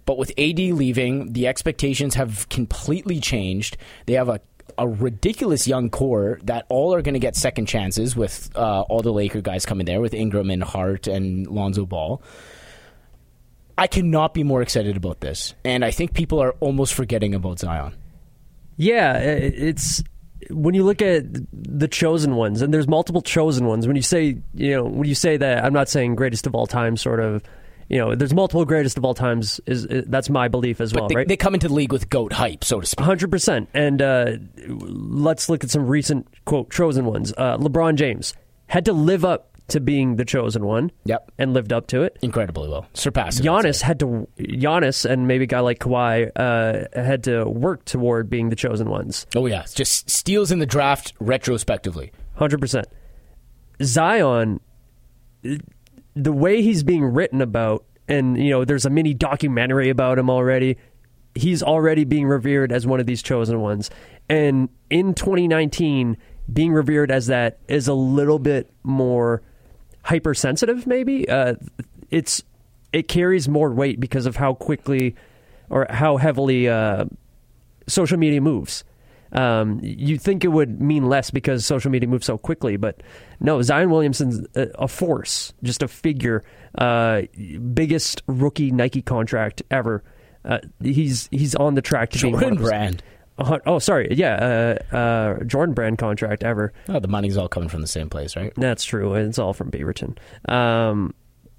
But 0.06 0.16
with 0.16 0.30
AD 0.38 0.58
leaving, 0.58 1.32
the 1.32 1.48
expectations 1.48 2.14
have 2.14 2.48
completely 2.48 3.18
changed. 3.18 3.76
They 4.06 4.12
have 4.12 4.28
a 4.28 4.40
a 4.78 4.88
ridiculous 4.88 5.66
young 5.66 5.90
core 5.90 6.38
that 6.44 6.66
all 6.68 6.94
are 6.94 7.02
going 7.02 7.14
to 7.14 7.20
get 7.20 7.36
second 7.36 7.66
chances 7.66 8.16
with 8.16 8.50
uh, 8.56 8.82
all 8.82 9.02
the 9.02 9.12
Laker 9.12 9.40
guys 9.40 9.66
coming 9.66 9.86
there 9.86 10.00
with 10.00 10.14
Ingram 10.14 10.50
and 10.50 10.62
Hart 10.62 11.06
and 11.06 11.46
Lonzo 11.46 11.86
Ball. 11.86 12.22
I 13.76 13.86
cannot 13.86 14.34
be 14.34 14.44
more 14.44 14.62
excited 14.62 14.96
about 14.96 15.20
this, 15.20 15.54
and 15.64 15.84
I 15.84 15.90
think 15.90 16.14
people 16.14 16.40
are 16.40 16.52
almost 16.60 16.94
forgetting 16.94 17.34
about 17.34 17.58
Zion. 17.58 17.94
Yeah, 18.76 19.18
it's 19.18 20.02
when 20.50 20.74
you 20.74 20.84
look 20.84 21.02
at 21.02 21.24
the 21.52 21.88
chosen 21.88 22.36
ones, 22.36 22.62
and 22.62 22.72
there's 22.72 22.86
multiple 22.86 23.22
chosen 23.22 23.66
ones. 23.66 23.86
When 23.86 23.96
you 23.96 24.02
say, 24.02 24.38
you 24.54 24.70
know, 24.76 24.84
when 24.84 25.08
you 25.08 25.14
say 25.14 25.36
that, 25.36 25.64
I'm 25.64 25.72
not 25.72 25.88
saying 25.88 26.14
greatest 26.14 26.46
of 26.46 26.54
all 26.54 26.66
time, 26.66 26.96
sort 26.96 27.20
of 27.20 27.42
you 27.88 27.98
know, 27.98 28.14
there's 28.14 28.34
multiple 28.34 28.64
greatest 28.64 28.98
of 28.98 29.04
all 29.04 29.14
times. 29.14 29.60
Is, 29.66 29.84
is 29.86 30.04
that's 30.06 30.30
my 30.30 30.48
belief 30.48 30.80
as 30.80 30.92
but 30.92 31.02
well, 31.02 31.08
they, 31.08 31.14
right? 31.16 31.28
They 31.28 31.36
come 31.36 31.54
into 31.54 31.68
the 31.68 31.74
league 31.74 31.92
with 31.92 32.08
goat 32.08 32.32
hype, 32.32 32.64
so 32.64 32.80
to 32.80 32.86
speak. 32.86 33.04
Hundred 33.04 33.30
percent. 33.30 33.68
And 33.74 34.00
uh, 34.00 34.32
let's 34.66 35.48
look 35.48 35.64
at 35.64 35.70
some 35.70 35.86
recent 35.86 36.26
quote 36.44 36.70
chosen 36.70 37.04
ones. 37.04 37.32
Uh, 37.36 37.56
LeBron 37.58 37.96
James 37.96 38.34
had 38.66 38.84
to 38.86 38.92
live 38.92 39.24
up 39.24 39.50
to 39.68 39.80
being 39.80 40.16
the 40.16 40.24
chosen 40.24 40.64
one. 40.64 40.90
Yep, 41.04 41.32
and 41.38 41.54
lived 41.54 41.72
up 41.72 41.86
to 41.88 42.02
it 42.02 42.18
incredibly 42.22 42.68
well, 42.68 42.86
surpassed. 42.94 43.42
Giannis 43.42 43.80
had 43.80 43.98
to. 44.00 44.28
Giannis 44.38 45.08
and 45.08 45.26
maybe 45.26 45.44
a 45.44 45.46
guy 45.46 45.60
like 45.60 45.78
Kawhi 45.78 46.30
uh, 46.36 46.84
had 47.00 47.24
to 47.24 47.44
work 47.44 47.84
toward 47.84 48.28
being 48.28 48.50
the 48.50 48.56
chosen 48.56 48.88
ones. 48.88 49.26
Oh 49.34 49.46
yeah, 49.46 49.64
just 49.74 50.10
steals 50.10 50.50
in 50.50 50.58
the 50.58 50.66
draft 50.66 51.14
retrospectively. 51.20 52.12
Hundred 52.34 52.60
percent. 52.60 52.86
Zion 53.82 54.60
the 56.14 56.32
way 56.32 56.62
he's 56.62 56.82
being 56.82 57.04
written 57.04 57.40
about, 57.40 57.84
and 58.08 58.38
you 58.38 58.50
know, 58.50 58.64
there's 58.64 58.86
a 58.86 58.90
mini 58.90 59.14
documentary 59.14 59.90
about 59.90 60.18
him 60.18 60.30
already. 60.30 60.76
He's 61.34 61.62
already 61.62 62.04
being 62.04 62.26
revered 62.26 62.70
as 62.72 62.86
one 62.86 63.00
of 63.00 63.06
these 63.06 63.22
chosen 63.22 63.60
ones, 63.60 63.90
and 64.28 64.68
in 64.90 65.14
2019, 65.14 66.16
being 66.52 66.72
revered 66.72 67.10
as 67.10 67.26
that 67.26 67.58
is 67.68 67.88
a 67.88 67.94
little 67.94 68.38
bit 68.38 68.70
more 68.82 69.42
hypersensitive. 70.02 70.86
Maybe 70.86 71.28
uh, 71.28 71.54
it's 72.10 72.42
it 72.92 73.08
carries 73.08 73.48
more 73.48 73.70
weight 73.70 73.98
because 73.98 74.26
of 74.26 74.36
how 74.36 74.54
quickly 74.54 75.16
or 75.68 75.86
how 75.90 76.18
heavily 76.18 76.68
uh, 76.68 77.06
social 77.88 78.18
media 78.18 78.40
moves. 78.40 78.84
Um, 79.34 79.80
you 79.82 80.16
think 80.18 80.44
it 80.44 80.48
would 80.48 80.80
mean 80.80 81.08
less 81.08 81.30
because 81.30 81.66
social 81.66 81.90
media 81.90 82.08
moves 82.08 82.26
so 82.26 82.38
quickly, 82.38 82.76
but 82.76 83.02
no, 83.40 83.60
Zion 83.62 83.90
Williamson's 83.90 84.46
a, 84.54 84.68
a 84.78 84.88
force, 84.88 85.52
just 85.62 85.82
a 85.82 85.88
figure. 85.88 86.44
Uh, 86.78 87.22
biggest 87.74 88.22
rookie 88.26 88.70
Nike 88.70 89.02
contract 89.02 89.62
ever. 89.70 90.04
Uh, 90.44 90.58
he's 90.82 91.28
he's 91.32 91.54
on 91.54 91.74
the 91.74 91.82
track 91.82 92.10
to 92.10 92.18
being 92.20 92.34
one 92.34 92.40
Jordan 92.42 92.58
those- 92.58 92.68
brand. 92.68 93.02
Uh, 93.36 93.58
oh, 93.66 93.80
sorry, 93.80 94.06
yeah, 94.12 94.76
uh, 94.92 94.96
uh, 94.96 95.44
Jordan 95.44 95.74
brand 95.74 95.98
contract 95.98 96.44
ever. 96.44 96.72
Oh, 96.88 97.00
the 97.00 97.08
money's 97.08 97.36
all 97.36 97.48
coming 97.48 97.68
from 97.68 97.80
the 97.80 97.88
same 97.88 98.08
place, 98.08 98.36
right? 98.36 98.52
That's 98.56 98.84
true. 98.84 99.14
It's 99.14 99.40
all 99.40 99.52
from 99.52 99.72
Beaverton. 99.72 100.16
Um, 100.48 101.12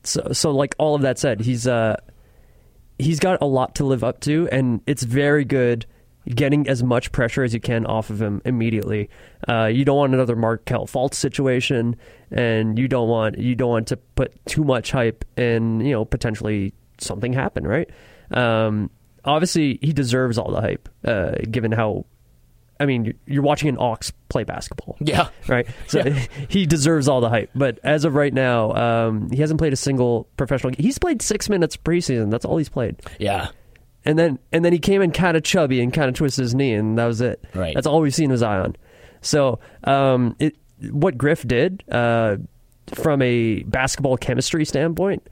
so, 0.06 0.30
so 0.32 0.52
like 0.52 0.74
all 0.78 0.96
of 0.96 1.02
that 1.02 1.20
said, 1.20 1.42
he's 1.42 1.68
uh, 1.68 1.98
he's 2.98 3.20
got 3.20 3.42
a 3.42 3.46
lot 3.46 3.76
to 3.76 3.84
live 3.86 4.06
up 4.06 4.22
to, 4.22 4.48
and 4.54 4.80
it's 4.88 5.04
very 5.04 5.44
good 5.44 5.86
getting 6.28 6.68
as 6.68 6.82
much 6.84 7.12
pressure 7.12 7.44
as 7.44 7.54
you 7.54 7.60
can 7.60 7.86
off 7.86 8.10
of 8.10 8.22
him 8.22 8.42
immediately. 8.46 9.10
Uh, 9.48 9.66
you 9.66 9.86
don't 9.86 9.98
want 9.98 10.14
another 10.14 10.36
Markelle 10.36 10.88
Fultz 10.88 11.16
situation, 11.16 11.96
and 12.32 12.78
you 12.80 12.88
don't 12.88 13.08
want 13.10 13.38
you 13.38 13.56
don't 13.56 13.70
want 13.70 13.88
to 13.90 13.98
put 13.98 14.34
too 14.46 14.64
much 14.64 14.92
hype 14.92 15.24
and 15.38 15.86
you 15.86 15.92
know 15.94 16.06
potentially 16.06 16.74
something 16.98 17.34
happen, 17.34 17.66
right? 17.68 17.90
Um, 18.32 18.90
obviously, 19.24 19.80
he 19.82 19.94
deserves 19.94 20.38
all 20.38 20.52
the 20.52 20.62
hype, 20.62 20.90
uh, 21.06 21.32
given 21.50 21.72
how. 21.72 22.06
I 22.78 22.86
mean, 22.86 23.14
you're- 23.26 23.40
watching 23.46 23.70
an 23.70 23.78
Ox 23.80 24.12
play 24.28 24.44
basketball 24.44 24.98
Yeah. 25.00 25.30
right? 25.48 25.66
So 25.88 26.04
he 26.50 26.66
deserves 26.66 27.08
all 27.08 27.22
the 27.22 27.30
hype. 27.30 27.50
But 27.56 27.80
as 27.86 28.04
of 28.04 28.16
right 28.16 28.34
now, 28.34 28.74
um, 28.74 29.30
he 29.32 29.38
hasn't 29.38 29.60
played 29.60 29.72
a 29.72 29.78
single 29.78 30.28
professional. 30.36 30.72
Game. 30.74 30.84
He's 30.84 30.98
played 30.98 31.22
six 31.22 31.48
minutes 31.48 31.78
preseason. 31.78 32.32
That's 32.32 32.44
all 32.44 32.58
he's 32.58 32.68
played. 32.68 32.98
Yeah. 33.18 33.48
And 34.06 34.20
then 34.20 34.40
and 34.52 34.64
then 34.64 34.72
he 34.72 34.80
came 34.80 35.02
in 35.02 35.12
kind 35.12 35.36
of 35.36 35.44
chubby 35.44 35.82
and 35.82 35.92
kind 35.92 36.08
of 36.10 36.16
twisted 36.16 36.44
his 36.44 36.54
knee, 36.56 36.74
and 36.74 36.98
that 36.98 37.06
was 37.06 37.22
it. 37.22 37.44
Right. 37.56 37.74
That's 37.74 37.88
all 37.88 38.02
we've 38.02 38.14
seen 38.14 38.32
of 38.32 38.38
Zion. 38.38 38.76
So 39.22 39.60
um, 39.84 40.36
it 40.40 40.56
what 40.92 41.18
Griff 41.18 41.42
did 41.48 41.84
uh, 41.92 42.38
from 42.94 43.22
a 43.24 43.64
basketball 43.64 44.18
chemistry 44.18 44.64
standpoint, 44.66 45.28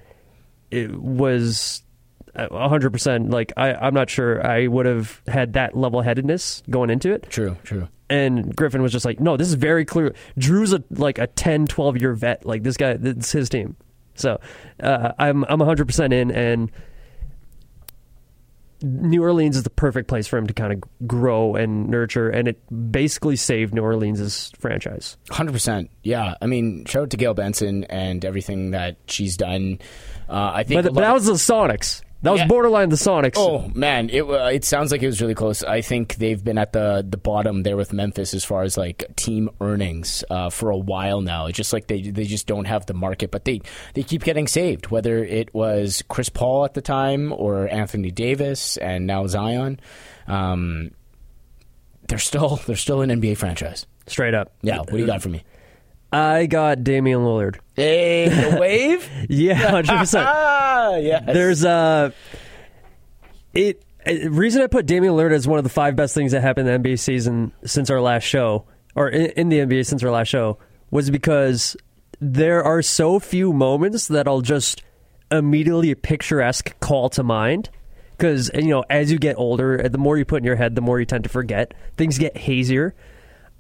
it 0.71 0.91
was 0.95 1.83
a 2.33 2.67
hundred 2.67 2.91
percent. 2.91 3.29
Like 3.29 3.53
I, 3.55 3.73
I'm 3.75 3.93
not 3.93 4.09
sure 4.09 4.43
I 4.45 4.65
would 4.65 4.87
have 4.87 5.21
had 5.27 5.53
that 5.53 5.77
level 5.77 6.01
headedness 6.01 6.63
going 6.69 6.89
into 6.89 7.11
it 7.13 7.29
True, 7.29 7.55
true. 7.63 7.87
and 8.09 8.55
Griffin 8.55 8.81
was 8.81 8.91
just 8.91 9.05
like, 9.05 9.19
no, 9.19 9.37
this 9.37 9.47
is 9.49 9.53
very 9.53 9.85
clear. 9.85 10.15
Jrue's 10.39 10.73
a 10.73 10.83
like 10.89 11.19
a 11.19 11.27
10, 11.27 11.67
12 11.67 12.01
year 12.01 12.13
vet. 12.13 12.43
Like 12.43 12.63
this 12.63 12.75
guy, 12.77 12.97
it's 12.99 13.31
his 13.31 13.49
team. 13.49 13.75
So 14.15 14.39
uh, 14.79 15.11
I'm 15.19 15.43
I'm 15.45 15.59
100 15.59 15.85
percent 15.85 16.11
in, 16.13 16.31
and 16.31 16.71
New 18.83 19.23
Orleans 19.23 19.55
is 19.55 19.63
the 19.63 19.69
perfect 19.69 20.09
place 20.09 20.27
for 20.27 20.37
him 20.37 20.45
to 20.47 20.53
kind 20.53 20.73
of 20.73 21.07
grow 21.07 21.55
and 21.55 21.87
nurture, 21.87 22.29
and 22.29 22.49
it 22.49 22.91
basically 22.91 23.37
saved 23.37 23.73
New 23.73 23.81
Orleans' 23.81 24.51
franchise. 24.59 25.17
Hundred 25.31 25.53
percent. 25.53 25.89
Yeah. 26.03 26.35
I 26.41 26.47
mean, 26.47 26.83
shout 26.85 27.03
out 27.03 27.09
to 27.11 27.17
Gayle 27.17 27.33
Benson 27.33 27.85
and 27.85 28.25
everything 28.25 28.71
that 28.71 28.97
she's 29.07 29.37
done. 29.37 29.79
Uh, 30.27 30.51
I 30.53 30.63
think. 30.63 30.83
But, 30.83 30.93
but 30.93 31.01
that 31.01 31.13
was 31.13 31.25
the 31.25 31.33
Sonics. 31.33 32.01
That 32.23 32.31
was 32.31 32.39
Yeah. 32.41 32.47
borderline 32.47 32.89
the 32.89 32.95
Sonics. 32.95 33.33
Oh 33.35 33.69
man, 33.75 34.09
it 34.09 34.23
uh, 34.23 34.45
it 34.45 34.63
sounds 34.65 34.91
like 34.91 35.03
it 35.03 35.07
was 35.07 35.21
really 35.21 35.35
close. 35.35 35.61
I 35.63 35.81
think 35.81 36.15
they've 36.15 36.41
been 36.41 36.57
at 36.57 36.71
the 36.73 37.05
the 37.07 37.17
bottom 37.17 37.63
there 37.63 37.75
with 37.77 37.91
Memphis 37.93 38.33
as 38.33 38.43
far 38.45 38.63
as 38.63 38.77
like 38.77 39.13
team 39.17 39.49
earnings 39.59 40.23
uh, 40.29 40.49
for 40.49 40.69
a 40.71 40.77
while 40.77 41.19
now. 41.21 41.47
It's 41.47 41.57
just 41.57 41.73
like 41.73 41.87
they 41.87 42.01
they 42.01 42.23
just 42.23 42.47
don't 42.47 42.63
have 42.65 42.85
the 42.85 42.93
market, 42.93 43.29
but 43.29 43.43
they 43.43 43.61
they 43.93 44.03
keep 44.03 44.23
getting 44.23 44.47
saved. 44.47 44.87
Whether 44.87 45.23
it 45.23 45.53
was 45.53 46.01
Chris 46.07 46.29
Paul 46.29 46.63
at 46.65 46.73
the 46.73 46.81
time 46.81 47.33
or 47.33 47.67
Anthony 47.67 48.09
Davis 48.09 48.77
and 48.77 49.05
now 49.05 49.27
Zion, 49.27 49.79
um, 50.27 50.91
they're 52.07 52.17
still 52.19 52.61
they're 52.65 52.75
still 52.77 53.01
an 53.01 53.09
NBA 53.09 53.37
franchise. 53.37 53.85
Straight 54.07 54.33
up. 54.33 54.53
Yeah, 54.61 54.77
what 54.79 54.91
do 54.91 54.97
you 54.97 55.05
got 55.05 55.21
for 55.21 55.29
me? 55.29 55.43
I 56.13 56.46
got 56.46 56.84
Damian 56.84 57.22
Lillard. 57.22 57.58
Hey, 57.75 58.30
the 58.30 58.58
wave. 58.62 59.10
Yeah, 59.30 59.56
hundred 59.56 59.97
percent. 59.97 60.28
ah, 60.28 60.95
yes. 60.97 61.23
There's 61.26 61.65
uh 61.65 62.12
it 63.54 63.84
uh, 64.08 64.30
reason 64.30 64.62
I 64.62 64.67
put 64.67 64.86
Damian 64.86 65.13
Lillard 65.13 65.34
as 65.34 65.47
one 65.47 65.58
of 65.58 65.63
the 65.63 65.69
five 65.69 65.95
best 65.95 66.13
things 66.13 66.32
that 66.34 66.41
happened 66.41 66.67
in 66.69 66.82
the 66.82 66.89
NBA 66.89 66.99
season 66.99 67.52
since 67.65 67.89
our 67.89 68.02
last 68.02 68.23
show, 68.23 68.65
or 68.95 69.10
in, 69.10 69.32
in 69.32 69.49
the 69.49 69.60
NBA 69.60 69.86
since 69.86 70.04
our 70.04 70.12
last 70.12 70.28
show, 70.28 70.60
was 70.91 71.10
because 71.10 71.76
there 72.19 72.63
are 72.63 72.82
so 72.82 73.19
few 73.19 73.52
moments 73.52 74.08
that 74.08 74.28
I'll 74.28 74.41
just 74.41 74.84
immediately 75.32 75.95
picturesque 75.95 76.80
call 76.80 77.10
to 77.10 77.23
mind. 77.23 77.69
Because 78.12 78.52
you 78.54 78.67
know, 78.67 78.84
as 78.89 79.12
you 79.12 79.17
get 79.17 79.38
older, 79.38 79.89
the 79.89 79.97
more 79.97 80.17
you 80.17 80.26
put 80.26 80.38
in 80.38 80.43
your 80.45 80.56
head, 80.56 80.76
the 80.76 80.82
more 80.82 80.99
you 80.99 81.06
tend 81.06 81.23
to 81.23 81.30
forget. 81.30 81.73
Things 81.97 82.19
get 82.19 82.38
hazier. 82.38 82.93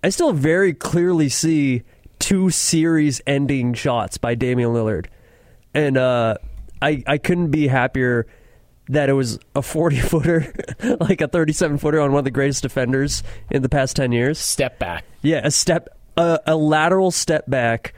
I 0.03 0.09
still 0.09 0.33
very 0.33 0.73
clearly 0.73 1.29
see 1.29 1.83
two 2.23 2.49
series-ending 2.49 3.73
shots 3.73 4.17
by 4.17 4.33
Damian 4.33 4.69
Lillard, 4.69 5.07
and 5.73 5.97
uh, 5.97 6.37
I 6.81 7.03
I 7.05 7.17
couldn't 7.17 7.51
be 7.51 7.67
happier 7.67 8.27
that 8.87 9.09
it 9.09 9.13
was 9.13 9.39
a 9.55 9.61
40 9.61 9.99
footer, 9.99 10.53
like 11.01 11.19
a 11.19 11.27
37 11.27 11.79
footer 11.79 11.99
on 11.99 12.13
one 12.13 12.19
of 12.19 12.25
the 12.25 12.31
greatest 12.31 12.63
defenders 12.63 13.23
in 13.51 13.61
the 13.61 13.67
past 13.67 13.97
10 13.97 14.13
years. 14.13 14.39
Step 14.39 14.79
back. 14.79 15.03
Yeah, 15.21 15.41
a 15.43 15.51
step, 15.51 15.89
a, 16.15 16.39
a 16.47 16.55
lateral 16.55 17.11
step 17.11 17.49
back, 17.49 17.93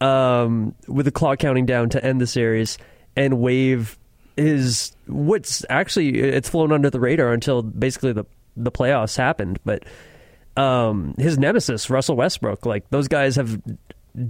um, 0.00 0.74
with 0.88 1.06
the 1.06 1.12
clock 1.12 1.38
counting 1.38 1.66
down 1.66 1.90
to 1.90 2.04
end 2.04 2.20
the 2.20 2.26
series, 2.26 2.76
and 3.14 3.38
wave 3.38 3.96
is 4.36 4.96
what's 5.06 5.64
actually 5.70 6.18
it's 6.18 6.48
flown 6.48 6.72
under 6.72 6.90
the 6.90 6.98
radar 6.98 7.32
until 7.32 7.62
basically 7.62 8.12
the 8.12 8.24
the 8.56 8.72
playoffs 8.72 9.16
happened, 9.16 9.60
but 9.64 9.84
um, 10.60 11.14
his 11.18 11.38
nemesis 11.38 11.88
Russell 11.88 12.16
Westbrook, 12.16 12.66
like 12.66 12.88
those 12.90 13.08
guys 13.08 13.36
have 13.36 13.60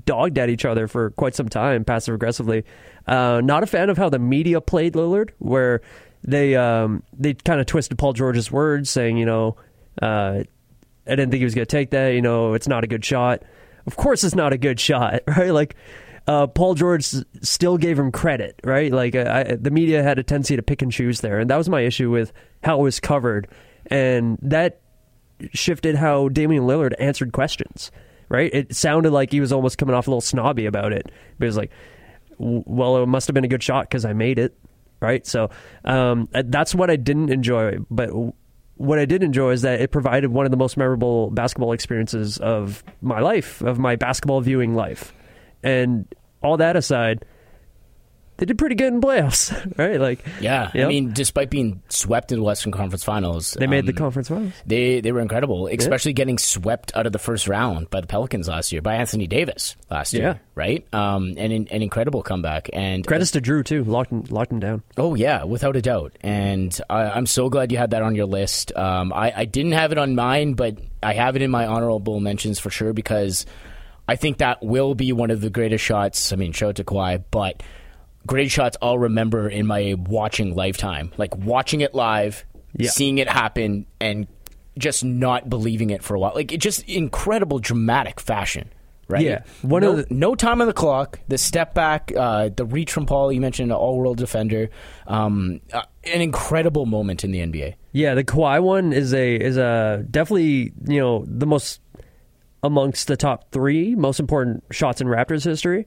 dogged 0.05 0.39
at 0.39 0.49
each 0.49 0.65
other 0.65 0.87
for 0.87 1.11
quite 1.11 1.35
some 1.35 1.49
time, 1.49 1.85
passive 1.85 2.15
aggressively. 2.15 2.65
Uh, 3.07 3.41
not 3.43 3.63
a 3.63 3.67
fan 3.67 3.91
of 3.91 3.99
how 3.99 4.09
the 4.09 4.19
media 4.19 4.61
played 4.61 4.95
Lillard, 4.95 5.31
where 5.39 5.81
they 6.23 6.55
um, 6.55 7.03
they 7.19 7.35
kind 7.35 7.61
of 7.61 7.67
twisted 7.67 7.99
Paul 7.99 8.13
George's 8.13 8.51
words, 8.51 8.91
saying 8.91 9.17
you 9.17 9.27
know. 9.27 9.57
Uh, 10.01 10.45
I 11.07 11.17
didn't 11.17 11.31
think 11.31 11.41
he 11.41 11.45
was 11.45 11.55
going 11.55 11.67
to 11.67 11.71
take 11.71 11.91
that. 11.91 12.09
You 12.11 12.23
know, 12.23 12.55
it's 12.55 12.69
not 12.69 12.85
a 12.85 12.87
good 12.87 13.05
shot. 13.05 13.43
Of 13.87 13.97
course, 13.97 14.23
it's 14.23 14.35
not 14.35 14.53
a 14.53 14.59
good 14.59 14.79
shot, 14.79 15.23
right? 15.27 15.51
Like, 15.51 15.75
uh, 16.29 16.47
Paul 16.47 16.75
George 16.75 17.05
still 17.43 17.79
gave 17.79 17.99
him 17.99 18.13
credit, 18.13 18.61
right? 18.63 18.93
Like, 18.93 19.17
uh, 19.17 19.45
I, 19.49 19.57
the 19.57 19.71
media 19.71 20.03
had 20.03 20.21
a 20.21 20.23
tendency 20.23 20.55
to 20.55 20.63
pick 20.63 20.83
and 20.83 20.93
choose 20.93 21.21
there, 21.21 21.41
and 21.41 21.51
that 21.51 21.57
was 21.57 21.69
my 21.69 21.81
issue 21.81 22.11
with 22.11 22.33
how 22.63 22.79
it 22.79 22.83
was 22.83 23.01
covered, 23.01 23.49
and 23.87 24.39
that 24.43 24.81
shifted 25.53 25.97
how 25.97 26.29
Damian 26.29 26.65
Lillard 26.65 26.95
answered 26.99 27.33
questions, 27.33 27.91
right? 28.29 28.53
It 28.53 28.75
sounded 28.75 29.11
like 29.11 29.33
he 29.33 29.41
was 29.41 29.53
almost 29.53 29.79
coming 29.79 29.95
off 29.95 30.07
a 30.07 30.11
little 30.11 30.21
snobby 30.21 30.67
about 30.67 30.93
it, 30.93 31.11
but 31.39 31.45
it 31.45 31.49
was 31.49 31.57
like, 31.57 31.71
well, 32.39 33.03
it 33.03 33.07
must 33.07 33.27
have 33.27 33.35
been 33.35 33.45
a 33.45 33.49
good 33.49 33.63
shot 33.63 33.85
because 33.85 34.05
I 34.05 34.13
made 34.13 34.39
it, 34.39 34.57
right? 35.01 35.27
So 35.27 35.51
um, 35.85 36.29
that's 36.33 36.75
what 36.75 36.91
I 36.91 36.97
didn't 36.97 37.31
enjoy, 37.31 37.79
but 37.91 38.11
what 38.81 38.99
I 38.99 39.05
did 39.05 39.23
enjoy 39.23 39.51
is 39.51 39.63
that 39.63 39.83
it 39.83 39.91
provided 39.91 40.31
one 40.31 40.47
of 40.47 40.51
the 40.51 40.57
most 40.57 40.79
memorable 40.79 41.31
basketball 41.31 41.73
experiences 41.73 42.39
of 42.39 42.83
my 43.03 43.21
life, 43.21 43.61
of 43.61 43.79
my 43.79 43.97
basketball 43.97 44.41
viewing 44.41 44.75
life. 44.75 45.13
And 45.63 46.07
all 46.43 46.57
that 46.57 46.77
aside, 46.77 47.27
they 48.41 48.47
did 48.47 48.57
pretty 48.57 48.75
good 48.75 48.93
in 48.93 49.03
playoffs, 49.03 49.53
right? 49.79 50.01
Like, 50.01 50.25
Yeah, 50.41 50.71
I 50.75 50.87
mean, 50.87 51.13
despite 51.13 51.51
being 51.51 51.83
swept 51.91 52.33
in 52.33 52.39
the 52.39 52.45
Western 52.45 52.73
Conference 52.73 53.05
Finals, 53.05 53.53
they 53.59 53.67
made 53.67 53.85
the 53.85 53.93
um, 53.93 53.97
conference 53.97 54.29
finals. 54.29 54.53
They 54.65 55.03
they 55.03 55.13
were 55.13 55.21
incredible, 55.21 55.67
especially 55.67 56.15
getting 56.15 56.39
swept 56.39 56.91
out 56.97 57.05
of 57.07 57.13
the 57.13 57.19
first 57.19 57.47
round 57.49 57.91
by 57.91 58.01
the 58.01 58.07
Pelicans 58.07 58.49
last 58.49 58.73
year 58.73 58.81
by 58.81 58.95
Anthony 58.95 59.27
Davis 59.27 59.77
last 59.91 60.15
year, 60.15 60.23
Yeah. 60.23 60.35
right? 60.55 60.95
Um, 60.95 61.35
and 61.37 61.53
an, 61.53 61.69
an 61.71 61.83
incredible 61.83 62.23
comeback. 62.23 62.71
And 62.73 63.07
Credits 63.07 63.33
to 63.33 63.43
Jrue 63.43 63.63
too, 63.65 63.85
locked 63.85 64.11
him, 64.11 64.25
locked 64.31 64.51
him 64.53 64.61
down. 64.61 64.83
Oh 64.97 65.15
yeah, 65.15 65.45
without 65.45 65.77
a 65.77 65.83
doubt. 65.83 66.17
And 66.23 66.77
I, 66.89 67.11
I'm 67.11 67.27
so 67.27 67.51
glad 67.51 67.71
you 67.71 67.77
had 67.79 67.91
that 67.91 68.01
on 68.03 68.15
your 68.15 68.27
list. 68.27 68.75
Um, 68.75 69.13
I, 69.13 69.33
I 69.37 69.45
didn't 69.45 69.73
have 69.73 69.93
it 69.93 69.99
on 69.99 70.15
mine, 70.15 70.55
but 70.55 70.79
I 71.03 71.13
have 71.13 71.37
it 71.37 71.43
in 71.43 71.51
my 71.51 71.67
honorable 71.67 72.21
mentions 72.21 72.59
for 72.59 72.71
sure 72.71 72.95
because 72.95 73.45
I 74.09 74.17
think 74.17 74.39
that 74.39 74.63
will 74.63 74.95
be 74.95 75.13
one 75.13 75.31
of 75.31 75.41
the 75.43 75.51
greatest 75.51 75.85
shots. 75.85 76.33
I 76.33 76.37
mean, 76.37 76.53
shout 76.53 76.71
out 76.71 76.77
to 76.77 76.85
Kawhi, 76.85 77.23
but 77.31 77.63
great 78.27 78.51
shots 78.51 78.77
I'll 78.83 78.99
remember 78.99 79.49
in 79.49 79.67
my 79.67 79.95
watching 79.99 80.55
lifetime. 80.55 81.13
Like 81.17 81.37
watching 81.37 81.81
it 81.81 81.95
live, 81.95 82.45
Yeah. 82.77 82.91
seeing 82.91 83.19
it 83.19 83.29
happen, 83.29 83.87
and 84.01 84.27
just 84.79 85.05
not 85.05 85.49
believing 85.51 85.91
it 85.91 86.03
for 86.03 86.15
a 86.15 86.21
while. 86.21 86.33
Like 86.35 86.53
it 86.53 86.59
just 86.59 86.83
incredible 86.89 87.59
dramatic 87.59 88.21
fashion. 88.21 88.71
Right. 89.09 89.23
Yeah. 89.25 89.43
One 89.63 89.83
no, 89.83 89.91
of 89.99 90.09
the- 90.09 90.15
no 90.15 90.37
time 90.37 90.61
on 90.61 90.69
the 90.69 90.73
clock. 90.73 91.19
The 91.27 91.37
step 91.37 91.75
back, 91.75 92.13
uh, 92.17 92.51
the 92.55 92.65
reach 92.65 92.93
from 92.93 93.07
Paul. 93.07 93.33
You 93.33 93.41
mentioned 93.41 93.73
an 93.73 93.77
all-world 93.77 94.19
defender. 94.19 94.71
Um, 95.09 95.61
uh, 95.73 95.83
an 96.05 96.21
incredible 96.21 96.87
moment 96.87 97.25
in 97.25 97.33
the 97.33 97.41
NBA. 97.41 97.75
Yeah, 97.91 98.15
the 98.15 98.23
Kawhi 98.23 98.63
one 98.63 98.93
is 98.93 99.13
a 99.13 99.35
is 99.35 99.57
a 99.57 100.07
definitely 100.09 100.73
you 100.87 101.01
know 101.01 101.25
the 101.27 101.47
most 101.47 101.81
amongst 102.63 103.09
the 103.09 103.17
top 103.17 103.51
three 103.51 103.95
most 103.97 104.21
important 104.21 104.63
shots 104.71 105.01
in 105.01 105.09
Raptors 105.09 105.45
history. 105.45 105.87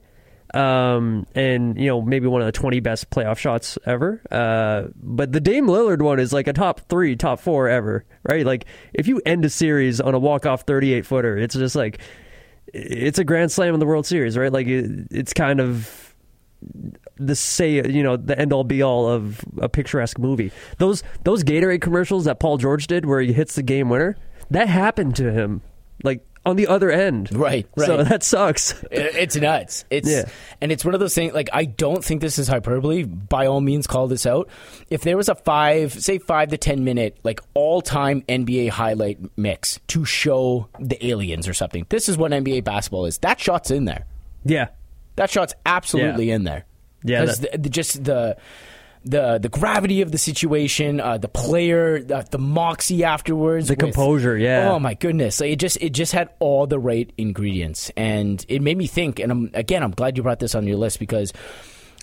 Um, 0.52 1.26
and 1.34 1.78
you 1.78 1.86
know 1.86 2.00
maybe 2.00 2.26
one 2.28 2.40
of 2.40 2.46
the 2.46 2.52
20 2.52 2.80
best 2.80 3.10
playoff 3.10 3.38
shots 3.38 3.78
ever. 3.86 4.22
Uh, 4.30 4.88
but 4.96 5.32
the 5.32 5.40
Dame 5.40 5.66
Lillard 5.66 6.02
one 6.02 6.20
is 6.20 6.32
like 6.32 6.46
a 6.46 6.52
top 6.52 6.80
three, 6.88 7.16
top 7.16 7.40
four 7.40 7.68
ever, 7.68 8.04
right? 8.28 8.46
Like 8.46 8.66
if 8.92 9.06
you 9.08 9.20
end 9.26 9.44
a 9.44 9.50
series 9.50 10.00
on 10.00 10.14
a 10.14 10.18
walk 10.18 10.46
off 10.46 10.62
38 10.62 11.06
footer, 11.06 11.36
it's 11.36 11.54
just 11.54 11.74
like 11.74 12.00
it's 12.72 13.18
a 13.18 13.24
grand 13.24 13.52
slam 13.52 13.74
in 13.74 13.80
the 13.80 13.86
World 13.86 14.06
Series, 14.06 14.36
right? 14.36 14.52
Like 14.52 14.66
it, 14.66 15.08
it's 15.10 15.32
kind 15.32 15.60
of 15.60 16.14
the 17.16 17.36
say 17.36 17.74
you 17.74 18.02
know 18.02 18.16
the 18.16 18.38
end 18.38 18.52
all 18.52 18.64
be 18.64 18.82
all 18.82 19.08
of 19.08 19.44
a 19.58 19.68
picturesque 19.68 20.18
movie. 20.18 20.52
Those 20.78 21.02
those 21.24 21.44
Gatorade 21.44 21.80
commercials 21.80 22.24
that 22.24 22.40
Paul 22.40 22.58
George 22.58 22.86
did 22.86 23.06
where 23.06 23.20
he 23.20 23.32
hits 23.32 23.54
the 23.54 23.62
game 23.62 23.88
winner, 23.88 24.16
that 24.50 24.68
happened 24.68 25.16
to 25.16 25.32
him. 25.32 25.62
Like 26.02 26.26
on 26.46 26.56
the 26.56 26.66
other 26.66 26.90
end. 26.90 27.34
Right, 27.34 27.66
So 27.76 28.02
that 28.04 28.22
sucks. 28.22 28.74
It's 28.90 29.36
nuts. 29.36 29.84
It's 29.90 30.08
Yeah. 30.08 30.24
and 30.60 30.70
it's 30.72 30.84
one 30.84 30.94
of 30.94 31.00
those 31.00 31.14
things. 31.14 31.32
Like 31.32 31.48
I 31.52 31.64
don't 31.64 32.04
think 32.04 32.20
this 32.20 32.38
is 32.38 32.48
hyperbole. 32.48 33.04
By 33.04 33.46
all 33.46 33.60
means, 33.60 33.86
call 33.86 34.08
this 34.08 34.26
out. 34.26 34.48
If 34.90 35.02
there 35.02 35.16
was 35.16 35.28
a 35.28 35.34
five, 35.34 35.92
say 35.92 36.18
five 36.18 36.50
to 36.50 36.58
ten 36.58 36.84
minute, 36.84 37.18
like 37.24 37.40
all 37.54 37.80
time 37.82 38.22
NBA 38.28 38.68
highlight 38.70 39.18
mix 39.36 39.80
to 39.88 40.04
show 40.04 40.68
the 40.78 41.04
aliens 41.06 41.48
or 41.48 41.54
something, 41.54 41.86
this 41.88 42.08
is 42.08 42.16
what 42.18 42.32
NBA 42.32 42.64
basketball 42.64 43.06
is. 43.06 43.18
That 43.18 43.40
shot's 43.40 43.70
in 43.70 43.84
there. 43.86 44.04
yeah. 44.44 44.68
That 45.16 45.30
shot's 45.30 45.54
absolutely 45.64 46.30
in 46.30 46.42
there. 46.42 46.64
Yeah, 47.04 47.26
the, 47.26 47.68
just 47.68 48.02
the. 48.02 48.36
The 49.06 49.38
the 49.38 49.50
gravity 49.50 50.00
of 50.00 50.10
the 50.12 50.18
situation, 50.18 50.98
uh, 51.00 51.18
the 51.18 51.28
player, 51.28 52.02
the, 52.02 52.26
the 52.30 52.38
moxie 52.38 53.04
afterwards, 53.04 53.68
The 53.68 53.72
with- 53.74 53.78
composure, 53.80 54.36
yeah. 54.38 54.70
Oh 54.72 54.78
my 54.78 54.94
goodness! 54.94 55.40
Like, 55.40 55.50
it 55.50 55.56
just 55.58 55.76
it 55.82 55.90
just 55.90 56.12
had 56.12 56.30
all 56.38 56.66
the 56.66 56.78
right 56.78 57.12
ingredients, 57.18 57.90
and 57.96 58.42
it 58.48 58.62
made 58.62 58.78
me 58.78 58.86
think. 58.86 59.18
And 59.20 59.30
I'm, 59.30 59.50
again, 59.52 59.82
I'm 59.82 59.90
glad 59.90 60.16
you 60.16 60.22
brought 60.22 60.38
this 60.38 60.54
on 60.54 60.66
your 60.66 60.78
list 60.78 60.98
because 60.98 61.34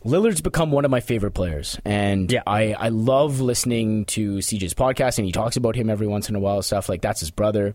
Lillard's 0.06 0.42
become 0.42 0.72
one 0.72 0.86
of 0.86 0.92
my 0.92 1.00
favorite 1.00 1.32
players, 1.32 1.80
and 1.86 2.32
Yeah. 2.32 2.44
I 2.46 2.74
I 2.74 2.90
love 2.90 3.42
listening 3.42 4.06
to 4.06 4.38
CJ's 4.38 4.74
podcast, 4.76 5.18
and 5.18 5.26
he 5.26 5.32
talks 5.32 5.58
about 5.58 5.76
him 5.76 5.90
every 5.90 6.08
once 6.08 6.30
in 6.30 6.36
a 6.36 6.40
while. 6.40 6.62
Stuff 6.62 6.88
like 6.88 7.02
that's 7.02 7.20
his 7.20 7.32
brother. 7.32 7.74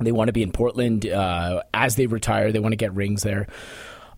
They 0.00 0.12
want 0.12 0.28
to 0.28 0.32
be 0.32 0.42
in 0.42 0.52
Portland 0.52 1.06
uh, 1.06 1.62
as 1.74 1.96
they 1.96 2.06
retire. 2.06 2.52
They 2.52 2.58
want 2.60 2.72
to 2.72 2.76
get 2.76 2.92
rings 2.94 3.22
there. 3.22 3.48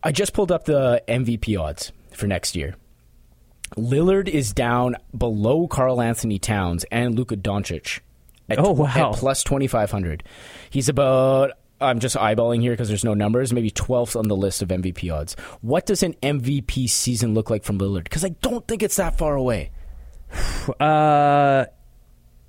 I 0.03 0.13
just 0.13 0.33
pulled 0.33 0.51
up 0.53 0.65
the 0.65 1.03
MVP 1.09 1.57
odds 1.59 1.93
for 2.13 2.27
next 2.27 2.55
year. 2.57 2.75
Lillard 3.77 4.29
is 4.29 4.53
down 4.53 4.97
below 5.17 5.67
Karl-Anthony 5.69 6.39
Towns 6.39 6.85
and 6.91 7.15
Luka 7.15 7.37
Doncic. 7.37 8.01
At 8.49 8.59
Oh, 8.59 8.73
wow. 8.73 9.13
At 9.13 9.17
plus 9.17 9.43
twenty 9.45 9.67
five 9.69 9.91
hundred. 9.91 10.25
He's 10.71 10.89
about. 10.89 11.53
I'm 11.81 11.99
just 11.99 12.15
eyeballing 12.17 12.61
here 12.61 12.73
because 12.73 12.89
there's 12.89 13.05
no 13.05 13.15
numbers. 13.15 13.55
Maybe 13.55 13.71
12th 13.71 14.15
on 14.15 14.29
the 14.29 14.37
list 14.37 14.61
of 14.61 14.69
MVP 14.69 15.11
odds. 15.11 15.35
What 15.63 15.87
does 15.87 16.03
an 16.03 16.13
MVP 16.23 16.91
season 16.91 17.33
look 17.33 17.49
like 17.49 17.65
from 17.65 17.79
Lillard? 17.79 18.05
Because 18.05 18.23
I 18.23 18.31
don't 18.43 18.69
think 18.69 18.83
it's 18.83 18.97
that 18.97 19.17
far 19.17 19.35
away. 19.35 19.71
Uh, 20.79 21.65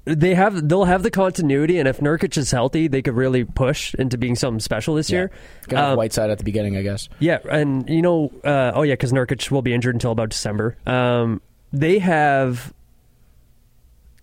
they 0.05 0.33
have 0.33 0.67
they'll 0.67 0.85
have 0.85 1.03
the 1.03 1.11
continuity, 1.11 1.77
and 1.77 1.87
if 1.87 1.99
Nurkic 1.99 2.37
is 2.37 2.51
healthy, 2.51 2.87
they 2.87 3.01
could 3.01 3.15
really 3.15 3.43
push 3.43 3.93
into 3.95 4.17
being 4.17 4.35
something 4.35 4.59
special 4.59 4.95
this 4.95 5.11
year. 5.11 5.31
Have 5.69 5.91
Um, 5.91 5.97
Whiteside 5.97 6.29
at 6.29 6.37
the 6.39 6.43
beginning, 6.43 6.75
I 6.75 6.81
guess. 6.81 7.07
Yeah, 7.19 7.39
and 7.49 7.87
you 7.87 8.01
know, 8.01 8.31
uh, 8.43 8.71
oh 8.73 8.81
yeah, 8.81 8.93
because 8.93 9.13
Nurkic 9.13 9.51
will 9.51 9.61
be 9.61 9.73
injured 9.73 9.95
until 9.95 10.11
about 10.11 10.29
December. 10.29 10.75
Um, 10.87 11.41
they 11.71 11.99
have 11.99 12.73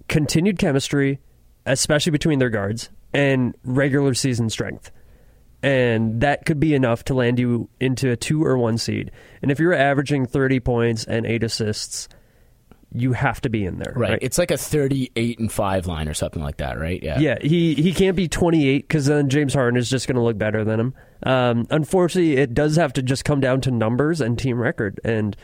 continued 0.08 0.58
chemistry, 0.58 1.20
especially 1.66 2.12
between 2.12 2.38
their 2.38 2.50
guards, 2.50 2.90
and 3.12 3.54
regular 3.64 4.14
season 4.14 4.50
strength. 4.50 4.90
And 5.62 6.20
that 6.20 6.46
could 6.46 6.60
be 6.60 6.74
enough 6.74 7.04
to 7.04 7.14
land 7.14 7.38
you 7.38 7.68
into 7.80 8.10
a 8.12 8.16
two 8.16 8.44
or 8.44 8.56
one 8.56 8.78
seed. 8.78 9.10
And 9.42 9.50
if 9.50 9.58
you're 9.58 9.74
averaging 9.74 10.26
30 10.26 10.60
points 10.60 11.04
and 11.04 11.26
eight 11.26 11.42
assists, 11.42 12.08
you 12.92 13.12
have 13.12 13.40
to 13.42 13.50
be 13.50 13.64
in 13.64 13.78
there. 13.78 13.92
Right. 13.94 14.18
It's 14.22 14.38
like 14.38 14.50
a 14.50 14.56
38 14.56 15.38
and 15.38 15.52
5 15.52 15.86
line 15.86 16.08
or 16.08 16.14
something 16.14 16.42
like 16.42 16.56
that, 16.56 16.78
right? 16.78 17.02
Yeah. 17.02 17.18
Yeah, 17.18 17.38
he, 17.40 17.74
he 17.74 17.92
can't 17.92 18.16
be 18.16 18.28
28 18.28 18.88
because 18.88 19.06
then 19.06 19.28
James 19.28 19.54
Harden 19.54 19.78
is 19.78 19.90
just 19.90 20.06
going 20.06 20.16
to 20.16 20.22
look 20.22 20.38
better 20.38 20.64
than 20.64 20.80
him. 20.80 20.94
Um, 21.22 21.66
unfortunately, 21.70 22.36
it 22.36 22.54
does 22.54 22.76
have 22.76 22.92
to 22.94 23.02
just 23.02 23.24
come 23.24 23.40
down 23.40 23.60
to 23.62 23.70
numbers 23.70 24.20
and 24.20 24.38
team 24.38 24.58
record 24.58 25.00
and 25.04 25.36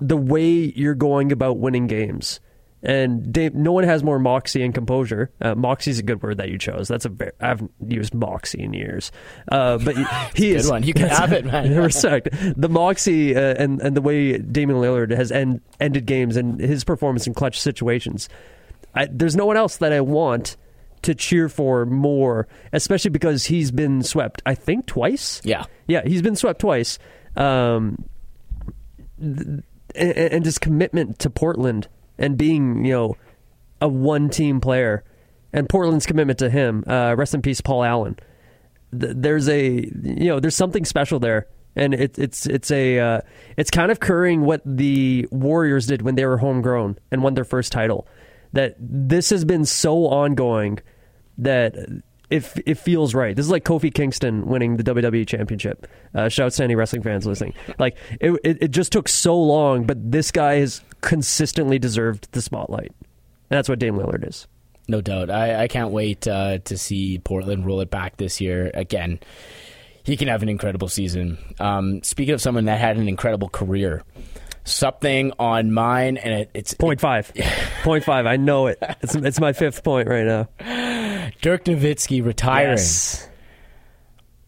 the 0.00 0.16
way 0.16 0.72
you're 0.76 0.94
going 0.94 1.32
about 1.32 1.58
winning 1.58 1.86
games. 1.86 2.40
And 2.82 3.32
Dame, 3.32 3.62
no 3.62 3.72
one 3.72 3.84
has 3.84 4.02
more 4.02 4.18
moxie 4.18 4.62
and 4.62 4.74
composure. 4.74 5.30
Uh, 5.40 5.54
moxie 5.54 5.92
is 5.92 6.00
a 6.00 6.02
good 6.02 6.20
word 6.20 6.38
that 6.38 6.48
you 6.48 6.58
chose. 6.58 6.88
That's 6.88 7.04
a 7.04 7.10
very, 7.10 7.30
I 7.40 7.48
haven't 7.48 7.70
used 7.86 8.12
moxie 8.12 8.62
in 8.62 8.74
years, 8.74 9.12
uh, 9.50 9.78
but 9.78 9.96
he 10.34 10.48
Good 10.50 10.56
is 10.56 10.70
one. 10.70 10.82
You 10.82 10.92
can 10.92 11.08
have 11.08 11.32
it, 11.32 11.44
man. 11.44 11.76
respect 11.76 12.28
the 12.56 12.68
moxie 12.68 13.36
uh, 13.36 13.54
and 13.56 13.80
and 13.80 13.96
the 13.96 14.00
way 14.02 14.36
Damian 14.38 14.80
Lillard 14.80 15.10
has 15.16 15.30
end, 15.30 15.60
ended 15.78 16.06
games 16.06 16.36
and 16.36 16.58
his 16.58 16.82
performance 16.82 17.26
in 17.26 17.34
clutch 17.34 17.60
situations. 17.60 18.28
I, 18.94 19.06
there's 19.10 19.36
no 19.36 19.46
one 19.46 19.56
else 19.56 19.76
that 19.78 19.92
I 19.92 20.00
want 20.00 20.56
to 21.02 21.14
cheer 21.14 21.48
for 21.48 21.86
more, 21.86 22.48
especially 22.72 23.10
because 23.10 23.44
he's 23.44 23.70
been 23.70 24.02
swept. 24.02 24.42
I 24.46 24.54
think 24.54 24.86
twice. 24.86 25.40
Yeah. 25.44 25.64
yeah, 25.86 26.02
he's 26.04 26.22
been 26.22 26.36
swept 26.36 26.60
twice. 26.60 26.98
Um, 27.36 28.04
th- 29.20 29.64
and, 29.94 30.16
and 30.16 30.44
his 30.44 30.58
commitment 30.58 31.18
to 31.20 31.30
Portland 31.30 31.88
and 32.22 32.38
being 32.38 32.86
you 32.86 32.92
know 32.92 33.16
a 33.82 33.88
one 33.88 34.30
team 34.30 34.60
player, 34.60 35.04
and 35.52 35.68
Portland's 35.68 36.06
commitment 36.06 36.38
to 36.38 36.48
him. 36.48 36.84
Uh, 36.86 37.14
rest 37.16 37.34
in 37.34 37.42
peace, 37.42 37.60
Paul 37.60 37.84
Allen 37.84 38.16
th- 38.98 39.14
there's 39.16 39.48
a 39.48 39.70
you 40.02 40.28
know 40.28 40.40
there's 40.40 40.56
something 40.56 40.84
special 40.84 41.18
there 41.18 41.46
and 41.74 41.94
it, 41.94 42.18
it's 42.18 42.46
it's 42.46 42.70
a 42.70 42.98
uh, 42.98 43.20
it's 43.56 43.70
kind 43.70 43.90
of 43.90 44.00
currying 44.00 44.42
what 44.42 44.60
the 44.64 45.26
Warriors 45.30 45.86
did 45.86 46.02
when 46.02 46.14
they 46.16 46.26
were 46.26 46.38
homegrown 46.38 46.98
and 47.10 47.22
won 47.22 47.34
their 47.34 47.44
first 47.44 47.72
title. 47.72 48.06
That 48.52 48.76
this 48.78 49.30
has 49.30 49.46
been 49.46 49.64
so 49.64 50.06
ongoing 50.08 50.80
that 51.38 51.74
it 52.28 52.44
it 52.66 52.76
feels 52.76 53.14
right. 53.14 53.34
This 53.34 53.46
is 53.46 53.50
like 53.50 53.64
Kofi 53.64 53.92
Kingston 53.92 54.46
winning 54.46 54.76
the 54.76 54.84
WWE 54.84 55.26
Championship. 55.26 55.86
Uh, 56.14 56.28
shout 56.28 56.46
out 56.46 56.52
to 56.52 56.64
any 56.64 56.74
wrestling 56.74 57.02
fans 57.02 57.26
listening. 57.26 57.54
Like 57.78 57.96
it, 58.20 58.38
it 58.44 58.58
it 58.64 58.70
just 58.70 58.92
took 58.92 59.08
so 59.08 59.40
long, 59.40 59.84
but 59.84 60.12
this 60.12 60.30
guy 60.30 60.56
has 60.56 60.82
consistently 61.02 61.78
deserved 61.78 62.28
the 62.32 62.40
spotlight. 62.40 62.92
And 63.50 63.58
that's 63.58 63.68
what 63.68 63.78
Dame 63.78 63.96
Lillard 63.96 64.26
is. 64.26 64.46
No 64.88 65.00
doubt. 65.00 65.30
I, 65.30 65.64
I 65.64 65.68
can't 65.68 65.90
wait 65.92 66.26
uh, 66.26 66.58
to 66.58 66.78
see 66.78 67.18
Portland 67.18 67.66
roll 67.66 67.80
it 67.80 67.90
back 67.90 68.16
this 68.16 68.40
year. 68.40 68.70
Again, 68.72 69.20
he 70.04 70.16
can 70.16 70.28
have 70.28 70.42
an 70.42 70.48
incredible 70.48 70.88
season. 70.88 71.38
Um, 71.60 72.02
speaking 72.02 72.34
of 72.34 72.40
someone 72.40 72.64
that 72.64 72.80
had 72.80 72.96
an 72.96 73.08
incredible 73.08 73.48
career, 73.48 74.02
something 74.64 75.32
on 75.38 75.72
mine, 75.72 76.16
and 76.16 76.34
it, 76.34 76.50
it's 76.54 76.74
Point 76.74 77.00
five. 77.00 77.32
Point 77.82 78.04
five. 78.04 78.26
I 78.26 78.36
know 78.36 78.66
it. 78.66 78.78
It's 79.02 79.14
it's 79.14 79.40
my 79.40 79.52
fifth 79.52 79.84
point 79.84 80.08
right 80.08 80.24
now. 80.24 80.48
Dirk 81.40 81.64
Nowitzki 81.64 82.24
retiring. 82.24 82.70
Yes. 82.70 83.28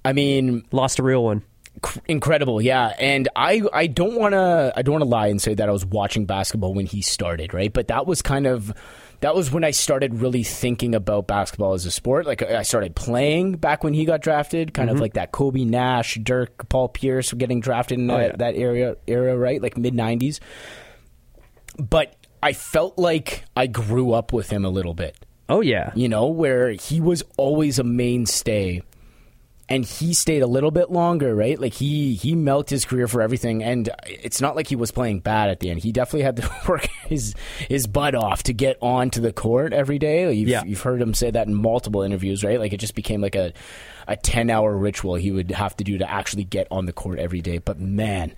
I 0.04 0.12
mean, 0.12 0.64
Lost 0.72 0.98
a 0.98 1.02
real 1.02 1.24
one. 1.24 1.42
Cr- 1.84 1.98
incredible, 2.06 2.60
yeah. 2.60 2.94
And 2.98 3.28
I, 3.36 3.62
I 3.72 3.86
don't 3.86 4.14
want 4.14 4.32
to, 4.32 4.72
I 4.74 4.82
don't 4.82 4.94
want 4.94 5.04
to 5.04 5.08
lie 5.08 5.28
and 5.28 5.40
say 5.40 5.54
that 5.54 5.68
I 5.68 5.72
was 5.72 5.84
watching 5.84 6.24
basketball 6.24 6.74
when 6.74 6.86
he 6.86 7.02
started, 7.02 7.52
right? 7.52 7.72
But 7.72 7.88
that 7.88 8.06
was 8.06 8.22
kind 8.22 8.46
of, 8.46 8.72
that 9.20 9.34
was 9.34 9.52
when 9.52 9.64
I 9.64 9.70
started 9.70 10.14
really 10.14 10.42
thinking 10.42 10.94
about 10.94 11.26
basketball 11.26 11.74
as 11.74 11.84
a 11.84 11.90
sport. 11.90 12.26
Like 12.26 12.42
I 12.42 12.62
started 12.62 12.96
playing 12.96 13.56
back 13.56 13.84
when 13.84 13.92
he 13.92 14.04
got 14.04 14.22
drafted, 14.22 14.72
kind 14.72 14.88
of 14.88 14.94
mm-hmm. 14.94 15.02
like 15.02 15.14
that 15.14 15.32
Kobe 15.32 15.64
Nash, 15.64 16.18
Dirk, 16.22 16.68
Paul 16.68 16.88
Pierce 16.88 17.32
were 17.32 17.38
getting 17.38 17.60
drafted 17.60 17.98
in 17.98 18.10
oh, 18.10 18.16
that, 18.16 18.30
yeah. 18.30 18.36
that 18.38 18.56
area, 18.56 18.96
era, 19.06 19.36
right? 19.36 19.60
Like 19.60 19.76
mid 19.76 19.94
'90s. 19.94 20.40
But 21.78 22.16
I 22.42 22.52
felt 22.52 22.98
like 22.98 23.44
I 23.56 23.66
grew 23.66 24.12
up 24.12 24.32
with 24.32 24.50
him 24.50 24.64
a 24.64 24.70
little 24.70 24.94
bit 24.94 25.24
Oh 25.48 25.60
yeah. 25.60 25.92
you 25.94 26.08
know, 26.08 26.26
where 26.28 26.70
he 26.70 27.00
was 27.00 27.22
always 27.36 27.78
a 27.78 27.84
mainstay 27.84 28.82
and 29.68 29.84
he 29.84 30.12
stayed 30.14 30.42
a 30.42 30.46
little 30.46 30.70
bit 30.70 30.90
longer, 30.90 31.34
right? 31.34 31.58
Like 31.58 31.72
he 31.74 32.14
he 32.14 32.34
milked 32.34 32.70
his 32.70 32.84
career 32.84 33.08
for 33.08 33.22
everything 33.22 33.62
and 33.62 33.88
it's 34.06 34.40
not 34.40 34.56
like 34.56 34.66
he 34.68 34.76
was 34.76 34.90
playing 34.90 35.20
bad 35.20 35.48
at 35.50 35.60
the 35.60 35.70
end. 35.70 35.80
He 35.82 35.90
definitely 35.92 36.22
had 36.22 36.36
to 36.36 36.50
work 36.68 36.86
his 37.06 37.34
his 37.68 37.86
butt 37.86 38.14
off 38.14 38.42
to 38.44 38.52
get 38.52 38.76
onto 38.82 39.20
the 39.20 39.32
court 39.32 39.72
every 39.72 39.98
day. 39.98 40.30
You've, 40.32 40.48
Yeah. 40.48 40.64
you've 40.64 40.82
heard 40.82 41.00
him 41.00 41.14
say 41.14 41.30
that 41.30 41.46
in 41.46 41.54
multiple 41.54 42.02
interviews, 42.02 42.44
right? 42.44 42.58
Like 42.60 42.72
it 42.72 42.78
just 42.80 42.94
became 42.94 43.20
like 43.20 43.34
a 43.34 43.52
a 44.06 44.16
10-hour 44.18 44.76
ritual 44.76 45.14
he 45.14 45.30
would 45.30 45.50
have 45.52 45.74
to 45.78 45.84
do 45.84 45.96
to 45.96 46.10
actually 46.10 46.44
get 46.44 46.66
on 46.70 46.84
the 46.84 46.92
court 46.92 47.18
every 47.18 47.40
day. 47.40 47.56
But 47.56 47.80
man, 47.80 48.34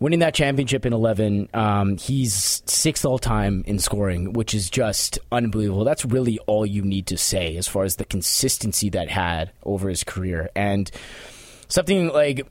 winning 0.00 0.20
that 0.20 0.34
championship 0.34 0.84
in 0.86 0.92
11 0.92 1.48
um, 1.54 1.96
he's 1.98 2.62
sixth 2.66 3.04
all 3.04 3.18
time 3.18 3.62
in 3.66 3.78
scoring 3.78 4.32
which 4.32 4.54
is 4.54 4.68
just 4.70 5.18
unbelievable. 5.30 5.84
That's 5.84 6.04
really 6.04 6.38
all 6.40 6.66
you 6.66 6.82
need 6.82 7.06
to 7.08 7.18
say 7.18 7.56
as 7.56 7.68
far 7.68 7.84
as 7.84 7.96
the 7.96 8.04
consistency 8.04 8.90
that 8.90 9.08
had 9.08 9.52
over 9.62 9.88
his 9.88 10.02
career. 10.02 10.50
And 10.56 10.90
something 11.68 12.08
like 12.08 12.46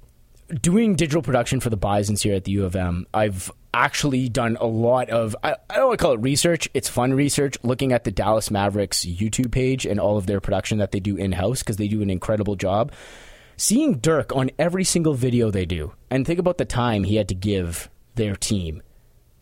doing 0.61 0.95
digital 0.95 1.21
production 1.21 1.59
for 1.59 1.69
the 1.69 1.77
bisons 1.77 2.23
here 2.23 2.35
at 2.35 2.43
the 2.43 2.51
u 2.51 2.65
of 2.65 2.75
m 2.75 3.05
i've 3.13 3.51
actually 3.71 4.27
done 4.29 4.57
a 4.59 4.65
lot 4.65 5.09
of 5.11 5.35
i, 5.43 5.55
I 5.69 5.75
don't 5.75 5.89
want 5.89 5.99
to 5.99 6.03
call 6.03 6.13
it 6.13 6.21
research 6.21 6.67
it's 6.73 6.89
fun 6.89 7.13
research 7.13 7.55
looking 7.61 7.93
at 7.93 8.03
the 8.03 8.11
dallas 8.11 8.49
mavericks 8.49 9.05
youtube 9.05 9.51
page 9.51 9.85
and 9.85 9.99
all 9.99 10.17
of 10.17 10.25
their 10.25 10.41
production 10.41 10.79
that 10.79 10.91
they 10.91 10.99
do 10.99 11.17
in-house 11.17 11.59
because 11.59 11.77
they 11.77 11.87
do 11.87 12.01
an 12.01 12.09
incredible 12.09 12.55
job 12.55 12.91
seeing 13.59 13.99
Dirk 13.99 14.35
on 14.35 14.49
every 14.57 14.83
single 14.83 15.13
video 15.13 15.51
they 15.51 15.65
do, 15.65 15.93
and 16.09 16.25
think 16.25 16.39
about 16.39 16.57
the 16.57 16.65
time 16.65 17.03
he 17.03 17.17
had 17.17 17.27
to 17.29 17.35
give 17.35 17.89
their 18.15 18.35
team 18.35 18.81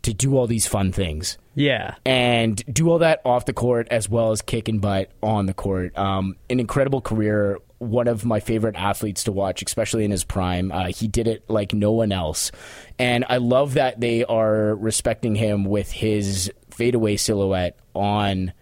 to 0.04 0.14
do 0.14 0.38
all 0.38 0.48
these 0.48 0.66
fun 0.68 0.92
things 0.92 1.38
Yeah. 1.56 1.96
and 2.06 2.62
do 2.74 2.90
all 2.90 3.00
that 3.00 3.22
off 3.26 3.46
the 3.46 3.54
court 3.54 3.88
as 3.92 4.08
well 4.10 4.32
as 4.32 4.42
kicking 4.42 4.80
butt 4.80 5.12
on 5.22 5.46
the 5.48 5.54
court. 5.54 5.98
Um, 5.98 6.36
an 6.50 6.60
incredible 6.60 7.02
career. 7.02 7.60
One 7.80 8.08
of 8.08 8.24
my 8.26 8.40
favorite 8.40 8.76
athletes 8.76 9.26
to 9.26 9.32
watch, 9.32 9.62
especially 9.62 10.04
in 10.06 10.10
his 10.12 10.24
prime. 10.24 10.72
Uh, 10.72 10.88
he 10.88 11.08
did 11.08 11.28
it 11.28 11.44
like 11.50 11.74
no 11.74 11.92
one 11.92 12.12
else. 12.12 12.52
And 12.98 13.24
I 13.30 13.38
love 13.38 13.76
that 13.76 14.00
they 14.00 14.24
are 14.24 14.76
respecting 14.76 15.36
him 15.36 15.64
with 15.66 15.92
his 15.92 16.52
fadeaway 16.72 17.18
silhouette 17.18 17.78
on 17.94 18.54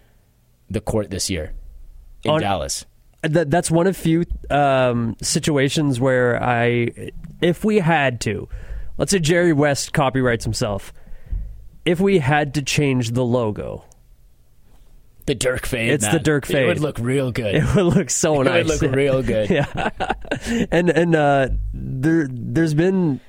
the 0.68 0.80
court 0.82 1.10
this 1.10 1.30
year 1.30 1.52
in 2.24 2.32
On- 2.32 2.40
Dallas. 2.40 2.84
That 3.28 3.50
that's 3.50 3.70
one 3.70 3.86
of 3.86 3.96
few 3.96 4.24
um, 4.50 5.16
situations 5.22 6.00
where 6.00 6.42
I, 6.42 7.10
if 7.40 7.64
we 7.64 7.78
had 7.78 8.20
to, 8.22 8.48
let's 8.98 9.10
say 9.10 9.18
Jerry 9.18 9.52
West 9.52 9.92
copyrights 9.92 10.44
himself, 10.44 10.92
if 11.84 12.00
we 12.00 12.18
had 12.18 12.54
to 12.54 12.62
change 12.62 13.12
the 13.12 13.24
logo, 13.24 13.84
The 15.26 15.34
Dirk 15.34 15.66
fade. 15.66 15.90
It's 15.90 16.04
man. 16.04 16.14
the 16.14 16.20
Dirk 16.20 16.46
fade. 16.46 16.64
It 16.64 16.66
would 16.66 16.80
look 16.80 16.98
real 16.98 17.32
good. 17.32 17.54
it 17.56 17.74
would 17.74 17.94
look 17.94 18.10
so 18.10 18.40
It 18.40 18.44
nice. 18.44 18.66
It 18.66 18.68
would 18.68 18.82
look 18.82 18.96
real 18.96 19.22
good. 19.22 19.50
yeah, 19.50 19.90
and 20.70 20.90
and 20.90 21.14
uh, 21.14 21.48
there 21.74 22.26
there's 22.30 22.74
been 22.74 23.20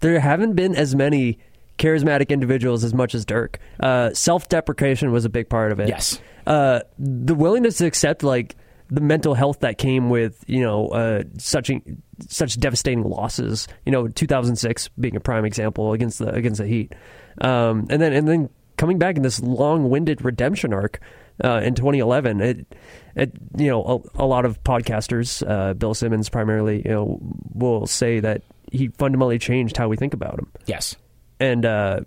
there 0.00 0.18
haven't 0.20 0.54
been 0.54 0.74
as 0.74 0.94
many 0.94 1.38
charismatic 1.78 2.28
individuals 2.28 2.84
as 2.84 2.94
much 2.94 3.14
as 3.14 3.24
Dirk. 3.24 3.58
Uh, 3.80 4.12
Self 4.14 4.48
deprecation 4.48 5.10
was 5.12 5.24
a 5.24 5.28
big 5.30 5.48
part 5.48 5.72
of 5.72 5.80
it. 5.80 5.88
Yes. 5.88 6.20
uh, 6.46 6.80
the 6.98 7.34
willingness 7.34 7.78
to 7.78 7.86
accept 7.86 8.22
like 8.22 8.54
the 8.94 9.00
mental 9.00 9.34
health 9.34 9.60
that 9.60 9.78
came 9.78 10.10
with 10.10 10.44
you 10.46 10.60
know 10.62 10.88
uh, 10.88 11.22
such 11.38 11.70
such 12.28 12.58
devastating 12.58 13.02
losses. 13.02 13.66
You 13.84 13.92
know, 13.92 14.08
2006 14.08 14.88
being 15.00 15.16
a 15.16 15.20
prime 15.20 15.44
example 15.44 15.92
against 15.92 16.18
the 16.18 16.28
against 16.32 16.58
the 16.60 16.66
Heat, 16.66 16.94
um, 17.40 17.86
and 17.90 18.00
then 18.00 18.12
and 18.12 18.28
then 18.28 18.50
coming 18.76 18.98
back 18.98 19.16
in 19.16 19.22
this 19.22 19.40
long-winded 19.40 20.24
redemption 20.24 20.72
arc 20.72 21.00
uh, 21.42 21.60
in 21.62 21.74
2011. 21.74 22.40
It, 22.40 22.66
it 23.16 23.32
you 23.56 23.68
know 23.68 24.02
a, 24.16 24.24
a 24.24 24.26
lot 24.26 24.44
of 24.44 24.62
podcasters, 24.64 25.42
uh, 25.48 25.74
Bill 25.74 25.94
Simmons 25.94 26.28
primarily, 26.28 26.82
you 26.84 26.90
know, 26.90 27.18
will 27.52 27.86
say 27.86 28.20
that 28.20 28.42
he 28.72 28.88
fundamentally 28.88 29.38
changed 29.38 29.76
how 29.76 29.88
we 29.88 29.96
think 29.96 30.14
about 30.14 30.38
him 30.38 30.50
Yes. 30.66 30.96
and 31.38 31.64
uh, 31.64 32.00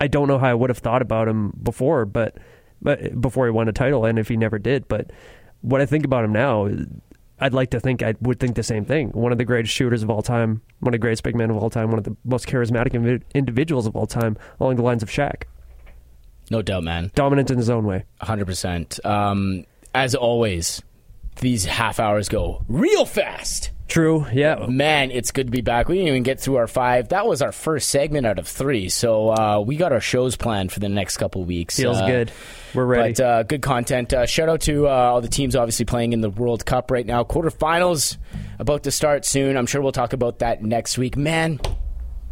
I 0.00 0.08
don't 0.08 0.26
know 0.26 0.38
how 0.38 0.48
I 0.48 0.54
would 0.54 0.70
have 0.70 0.78
thought 0.78 1.02
about 1.02 1.28
him 1.28 1.52
before, 1.62 2.04
but 2.06 2.36
but 2.82 3.20
before 3.20 3.46
he 3.46 3.50
won 3.50 3.68
a 3.68 3.72
title, 3.72 4.04
and 4.04 4.18
if 4.18 4.28
he 4.28 4.36
never 4.36 4.58
did, 4.58 4.86
but 4.88 5.10
what 5.60 5.80
I 5.80 5.86
think 5.86 6.04
about 6.04 6.24
him 6.24 6.32
now, 6.32 6.68
I'd 7.40 7.54
like 7.54 7.70
to 7.70 7.80
think 7.80 8.02
I 8.02 8.14
would 8.20 8.40
think 8.40 8.56
the 8.56 8.62
same 8.62 8.84
thing. 8.84 9.10
One 9.10 9.30
of 9.32 9.38
the 9.38 9.44
greatest 9.44 9.72
shooters 9.72 10.02
of 10.02 10.10
all 10.10 10.22
time, 10.22 10.60
one 10.80 10.90
of 10.90 10.92
the 10.92 10.98
greatest 10.98 11.22
big 11.22 11.36
men 11.36 11.50
of 11.50 11.56
all 11.56 11.70
time, 11.70 11.88
one 11.90 11.98
of 11.98 12.04
the 12.04 12.16
most 12.24 12.46
charismatic 12.46 13.22
individuals 13.34 13.86
of 13.86 13.94
all 13.94 14.06
time, 14.06 14.36
along 14.60 14.76
the 14.76 14.82
lines 14.82 15.02
of 15.02 15.08
Shaq, 15.08 15.44
No 16.50 16.62
doubt, 16.62 16.82
man. 16.84 17.10
dominant 17.14 17.50
in 17.50 17.58
his 17.58 17.70
own 17.70 17.84
way. 17.84 18.04
100%. 18.22 19.04
Um, 19.06 19.64
as 19.94 20.14
always, 20.14 20.82
these 21.40 21.64
half 21.64 22.00
hours 22.00 22.28
go 22.28 22.64
real 22.68 23.04
fast. 23.04 23.70
True, 23.88 24.26
yeah. 24.32 24.66
Man, 24.68 25.10
it's 25.10 25.30
good 25.30 25.46
to 25.46 25.50
be 25.50 25.62
back. 25.62 25.88
We 25.88 25.94
didn't 25.96 26.08
even 26.08 26.22
get 26.22 26.38
through 26.40 26.56
our 26.56 26.66
five. 26.66 27.08
That 27.08 27.26
was 27.26 27.40
our 27.40 27.52
first 27.52 27.88
segment 27.88 28.26
out 28.26 28.38
of 28.38 28.46
three. 28.46 28.90
So 28.90 29.30
uh, 29.30 29.60
we 29.60 29.76
got 29.76 29.92
our 29.92 30.00
shows 30.00 30.36
planned 30.36 30.70
for 30.72 30.78
the 30.80 30.90
next 30.90 31.16
couple 31.16 31.42
weeks. 31.44 31.76
Feels 31.76 31.96
Uh, 31.96 32.06
good. 32.06 32.32
We're 32.74 32.84
ready. 32.84 33.14
But 33.14 33.20
uh, 33.20 33.42
good 33.44 33.62
content. 33.62 34.12
Uh, 34.12 34.26
shout 34.26 34.50
out 34.50 34.60
to 34.62 34.86
uh, 34.86 34.90
all 34.90 35.20
the 35.22 35.28
teams 35.28 35.56
obviously 35.56 35.86
playing 35.86 36.12
in 36.12 36.20
the 36.20 36.28
World 36.28 36.66
Cup 36.66 36.90
right 36.90 37.06
now. 37.06 37.24
Quarterfinals 37.24 38.18
about 38.58 38.82
to 38.82 38.90
start 38.90 39.24
soon. 39.24 39.56
I'm 39.56 39.66
sure 39.66 39.80
we'll 39.80 39.92
talk 39.92 40.12
about 40.12 40.40
that 40.40 40.62
next 40.62 40.98
week. 40.98 41.16
Man, 41.16 41.58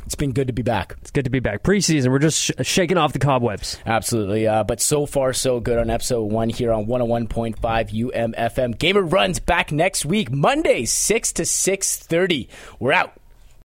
it's 0.07 0.15
been 0.15 0.33
good 0.33 0.47
to 0.47 0.53
be 0.53 0.63
back. 0.63 0.97
it's 1.03 1.11
good 1.11 1.25
to 1.25 1.31
be 1.31 1.41
back. 1.41 1.63
Preseason, 1.63 2.11
we're 2.11 2.19
just 2.21 2.41
sh- 2.41 2.53
shaking 2.63 2.97
off 2.97 3.13
the 3.13 3.19
cobwebs. 3.19 3.79
Absolutely. 3.85 4.47
Uh, 4.47 4.65
but 4.65 4.81
so 4.81 5.05
far, 5.05 5.33
so 5.33 5.61
good 5.61 5.79
on 5.79 5.91
episode 5.91 6.25
one 6.25 6.49
here 6.49 6.73
on 6.73 6.87
101.5 6.87 7.57
UMFM. 7.59 8.79
Gamer 8.79 9.03
runs 9.03 9.41
back 9.41 9.73
next 9.73 10.07
week, 10.07 10.31
Monday, 10.31 10.85
6 10.85 11.33
to 11.33 11.43
6.30. 11.43 12.49
We're 12.79 12.93
out. 12.93 13.13